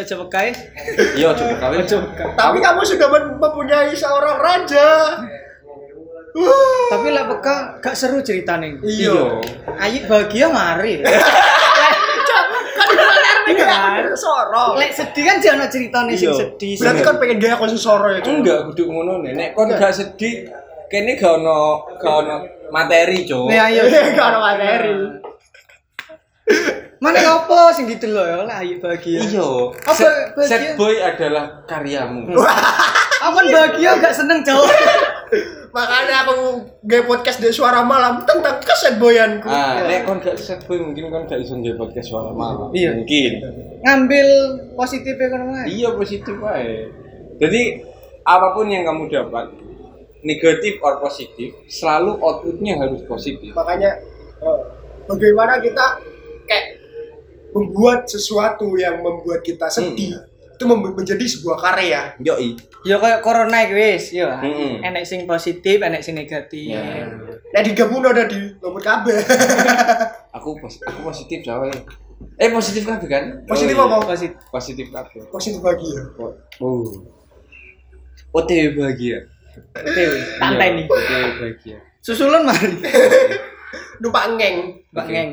Coba 0.00 0.24
guys. 0.32 0.56
Iya 1.12 1.36
coba 1.36 1.54
kali. 1.60 1.76
Tapi 2.32 2.58
kamu 2.64 2.80
sudah 2.80 3.08
mempunyai 3.36 3.92
seorang 3.92 4.40
raja. 4.40 4.88
Uh. 6.32 6.88
Tapi 6.88 7.12
lah 7.12 7.28
peka 7.28 7.76
gak 7.84 7.92
seru 7.92 8.24
ceritanya. 8.24 8.72
Iya. 8.80 9.36
Ayi 9.76 10.08
bahagia 10.08 10.48
mari. 10.48 11.04
Sorong. 14.12 14.80
Lek 14.80 14.92
sedih 14.96 15.24
kan 15.28 15.36
jangan 15.40 15.68
ceritanya 15.68 16.12
sing 16.16 16.32
Iya. 16.32 16.40
sedih. 16.40 16.74
Berarti 16.80 17.00
kan 17.04 17.16
pengen 17.20 17.36
gaya 17.40 17.56
konsen 17.60 17.76
soro 17.80 18.08
ya. 18.08 18.20
Enggak 18.24 18.72
kudu 18.72 18.88
ngono 18.88 19.20
nek 19.20 19.32
nek 19.36 19.48
kon 19.52 19.68
gak 19.72 19.92
sedih 19.92 20.48
kene 20.88 21.16
gak 21.16 21.40
ono 21.40 21.84
gak 22.00 22.14
ono 22.24 22.36
materi, 22.72 23.28
Cuk. 23.28 23.52
Ayo. 23.52 23.84
Iya, 23.84 24.12
gak 24.16 24.26
ada 24.32 24.38
materi. 24.40 24.92
Mana 27.02 27.18
ngopo 27.18 27.74
sing 27.74 27.90
gitu 27.90 28.14
loh 28.14 28.22
ya 28.22 28.46
lah 28.46 28.62
ayi 28.62 28.78
bahagia. 28.78 29.26
Iya. 29.26 29.42
Apa 29.74 29.90
Set, 29.90 30.14
bahagia? 30.38 30.50
set 30.54 30.62
boy 30.78 30.94
adalah 31.02 31.66
karyamu. 31.66 32.30
Aman 33.26 33.44
bahagia 33.50 33.98
gak 33.98 34.14
seneng 34.14 34.46
jauh. 34.46 34.62
Makanya 35.74 36.22
aku 36.22 36.62
gaya 36.86 37.02
podcast 37.02 37.42
di 37.42 37.50
suara 37.50 37.82
malam 37.82 38.22
tentang 38.22 38.62
keset 38.62 39.02
boyanku. 39.02 39.50
Ah, 39.50 39.82
nek 39.82 40.06
kon 40.06 40.22
gak 40.22 40.38
set 40.38 40.62
boy 40.70 40.78
mungkin 40.78 41.10
kon 41.10 41.26
gak 41.26 41.42
iso 41.42 41.58
nge 41.58 41.74
podcast 41.74 42.06
suara 42.06 42.30
malam. 42.30 42.70
Iya. 42.70 42.94
Mungkin. 42.94 43.32
Ngambil 43.82 44.26
positifnya 44.78 45.26
kan 45.26 45.40
Mas. 45.50 45.66
Iya 45.66 45.88
positif 45.98 46.38
wae. 46.38 46.86
Jadi 47.42 47.62
apa 48.22 48.54
pun 48.54 48.70
yang 48.70 48.86
kamu 48.86 49.10
dapat 49.10 49.50
negatif 50.22 50.78
or 50.78 51.02
positif 51.02 51.50
selalu 51.66 52.14
outputnya 52.22 52.78
harus 52.78 53.02
positif. 53.10 53.50
Makanya 53.58 53.90
eh, 54.38 54.60
bagaimana 55.10 55.58
kita 55.58 55.98
kayak 56.46 56.81
membuat 57.52 58.04
sesuatu 58.04 58.74
yang 58.74 58.98
membuat 58.98 59.40
kita 59.40 59.68
sedih 59.68 60.16
itu 60.52 60.64
mem- 60.64 60.92
menjadi 60.92 61.20
sebuah 61.22 61.56
karya. 61.58 62.00
Yoi. 62.18 62.54
Ya 62.82 62.96
kayak 62.96 63.20
corona 63.20 63.62
iki 63.62 63.74
wis, 63.74 64.04
yo. 64.12 64.26
Mm-mm. 64.28 64.80
Enek 64.80 65.02
sing 65.02 65.22
positif, 65.22 65.78
enek 65.78 66.00
sing 66.00 66.14
negatif. 66.14 66.72
Ya. 66.72 66.82
Nah 67.48 67.60
digabung 67.60 68.00
udah 68.00 68.24
di 68.24 68.58
lompat 68.58 68.82
kabeh. 68.82 69.16
Aku 70.36 70.56
pos 70.56 70.80
aku 70.80 71.04
positif 71.04 71.42
coy. 71.42 71.70
Eh 72.36 72.48
positif 72.48 72.82
kabeh 72.82 73.06
kan? 73.06 73.24
Positif 73.44 73.74
Oh, 73.74 73.84
iya. 73.84 73.92
apa? 73.92 74.06
Positif. 74.08 74.38
Positif 74.48 74.86
kabeh. 74.88 75.20
Positif 75.28 75.58
bahagia. 75.58 76.00
Oh. 76.58 76.86
OTW 78.32 78.72
bahagia. 78.74 79.18
Tantai 80.38 80.68
Iya, 80.72 80.76
nih. 80.78 80.86
OTW 80.88 81.24
bahagia. 81.36 81.78
Susulun 82.00 82.42
mari. 82.42 82.70
Numpak 84.02 84.34
ngeng 84.34 84.56
Mbak 84.90 85.06
Ngeng. 85.06 85.30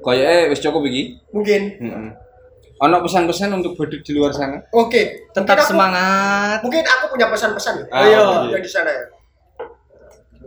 Kayaknya 0.00 0.38
wis 0.48 0.60
cukup 0.60 0.82
iki. 0.84 1.02
mungkin. 1.30 1.62
Heeh. 1.76 2.08
Ono 2.78 2.96
pesan-pesan 3.02 3.50
untuk 3.52 3.74
badut 3.74 3.98
di 3.98 4.12
luar 4.12 4.30
sana? 4.30 4.62
Oke, 4.70 5.26
Tetap 5.28 5.42
mungkin 5.44 5.58
aku- 5.58 5.70
semangat. 5.74 6.58
Mungkin 6.62 6.84
aku 6.84 7.04
punya 7.10 7.26
pesan-pesan 7.26 7.74
ya. 7.74 7.84
Ah, 7.90 7.98
Ayo. 8.00 8.20
iya. 8.46 8.54
yang 8.54 8.62
di 8.62 8.70
sana 8.70 8.90
ya. 8.90 9.04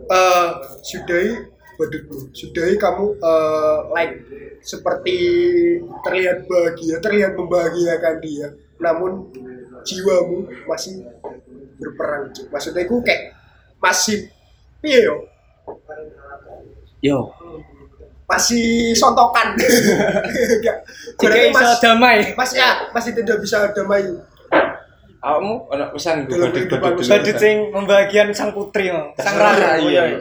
Eh, 0.02 0.48
sudahi 0.82 1.30
badutmu, 1.74 2.32
sudahi 2.32 2.74
kamu 2.74 3.04
eh, 3.14 3.78
like 3.92 4.14
seperti 4.60 5.16
terlihat 6.02 6.44
bahagia, 6.44 6.96
terlihat 6.98 7.32
membahagiakan 7.34 8.16
dia, 8.18 8.48
namun 8.78 9.28
jiwamu 9.82 10.48
masih 10.64 11.04
berperang. 11.76 12.30
Maksudnya 12.48 12.82
aku 12.82 13.02
kayak 13.02 13.36
masih 13.76 14.30
piye 14.80 15.04
yo? 15.04 15.16
Yo. 17.00 17.18
Masih 18.32 18.96
sontokan. 18.96 19.52
Berarti 21.20 21.48
iso 21.52 21.60
mas- 21.60 21.80
damai. 21.84 22.18
Mas 22.32 22.50
ya, 22.56 22.88
masih 22.96 23.12
tidak 23.12 23.36
bisa 23.44 23.68
damai. 23.76 24.08
Awakmu 25.22 25.70
ana 25.70 25.86
pesan 25.92 26.26
gue 26.26 26.34
badut 26.34 26.66
badut 27.06 27.36
sing 27.38 27.70
membagian 27.70 28.32
sang 28.34 28.50
putri 28.50 28.90
mau. 28.90 29.12
Sang 29.14 29.36
rara. 29.38 29.78
Iya. 29.78 30.18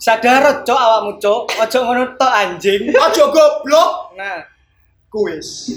Sadar 0.00 0.64
cok 0.66 0.80
awakmu 0.80 1.12
cok. 1.20 1.42
Ojo 1.62 1.78
ngono 1.84 2.02
tok 2.18 2.32
anjing. 2.32 2.90
Ojo 2.90 3.24
goblok. 3.30 4.16
Nah, 4.18 4.42
Kuis. 5.12 5.70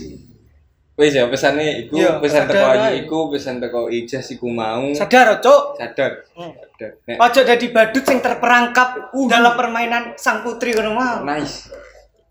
Wis 1.01 1.11
ya 1.11 1.25
pesane 1.25 1.81
iku 1.81 1.97
Iya, 1.97 2.21
pesan 2.21 2.45
teko 2.45 2.61
sadar 2.61 2.77
Ayu 2.85 3.01
iku 3.01 3.17
pesan 3.27 3.55
teko 3.57 3.81
Ijas 3.89 4.25
iku 4.29 4.45
mau 4.47 4.85
sadar 4.93 5.41
cok. 5.41 5.61
sadar. 5.75 6.11
Hmm. 6.31 6.53
Sadar. 6.53 6.91
Nek 7.03 7.17
Ojo 7.17 7.41
jadi 7.41 7.65
badut 7.67 8.03
sing 8.03 8.19
terperangkap 8.19 9.09
dalam 9.25 9.53
permainan 9.55 10.13
sang 10.15 10.45
putri 10.45 10.71
ngono 10.71 10.93
mau. 10.93 11.17
nice. 11.23 11.73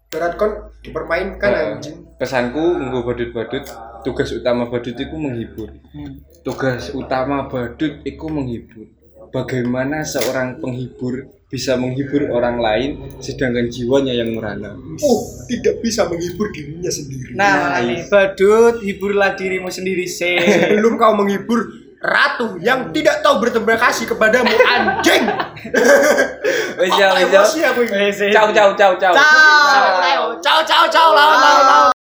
Berat 0.06 0.34
kon 0.34 0.54
dipermainkan 0.80 1.50
Eh, 1.50 1.66
anjing. 1.72 1.96
pesanku 2.14 2.58
nggo 2.76 3.02
badut-badut 3.04 3.62
tugas 4.00 4.30
utama 4.30 4.66
badut 4.66 4.94
itu 4.94 5.14
menghibur. 5.14 5.70
Tugas 6.40 6.90
utama 6.90 7.46
badut 7.46 8.02
itu 8.02 8.26
menghibur. 8.26 8.86
Bagaimana 9.28 10.02
seorang 10.02 10.58
penghibur 10.58 11.26
bisa 11.50 11.74
menghibur 11.74 12.30
orang 12.30 12.62
lain 12.62 12.90
sedangkan 13.18 13.66
jiwanya 13.66 14.14
yang 14.14 14.38
merana. 14.38 14.78
Oh, 15.02 15.20
tidak 15.50 15.82
bisa 15.82 16.06
menghibur 16.06 16.54
dirinya 16.54 16.86
sendiri. 16.86 17.34
Nah, 17.34 17.82
ini 17.82 18.06
badut, 18.06 18.78
hiburlah 18.78 19.34
dirimu 19.34 19.66
sendiri 19.66 20.06
sih. 20.06 20.38
Sebelum 20.38 20.94
kau 21.02 21.18
menghibur 21.18 21.90
ratu 22.00 22.56
yang 22.62 22.94
tidak 22.94 23.20
tahu 23.20 23.42
berterima 23.42 23.76
kasih 23.76 24.06
kepadamu 24.06 24.54
anjing. 24.78 25.26
Wis 26.78 26.94
ya, 26.94 27.18
ya. 27.18 27.42
Wes, 27.74 27.90
wes. 27.90 28.18
Ciao 28.30 28.54
ciao 28.54 28.70
ciao 28.78 28.94
ciao. 28.94 29.12
Ciao, 29.12 29.26
ciao, 29.26 29.90
ciao, 29.98 30.22
ciao, 30.38 30.38
ciao, 30.38 30.62
ciao, 30.62 30.62
ciao, 30.64 30.86
ciao, 30.88 31.10
ciao, 31.10 31.99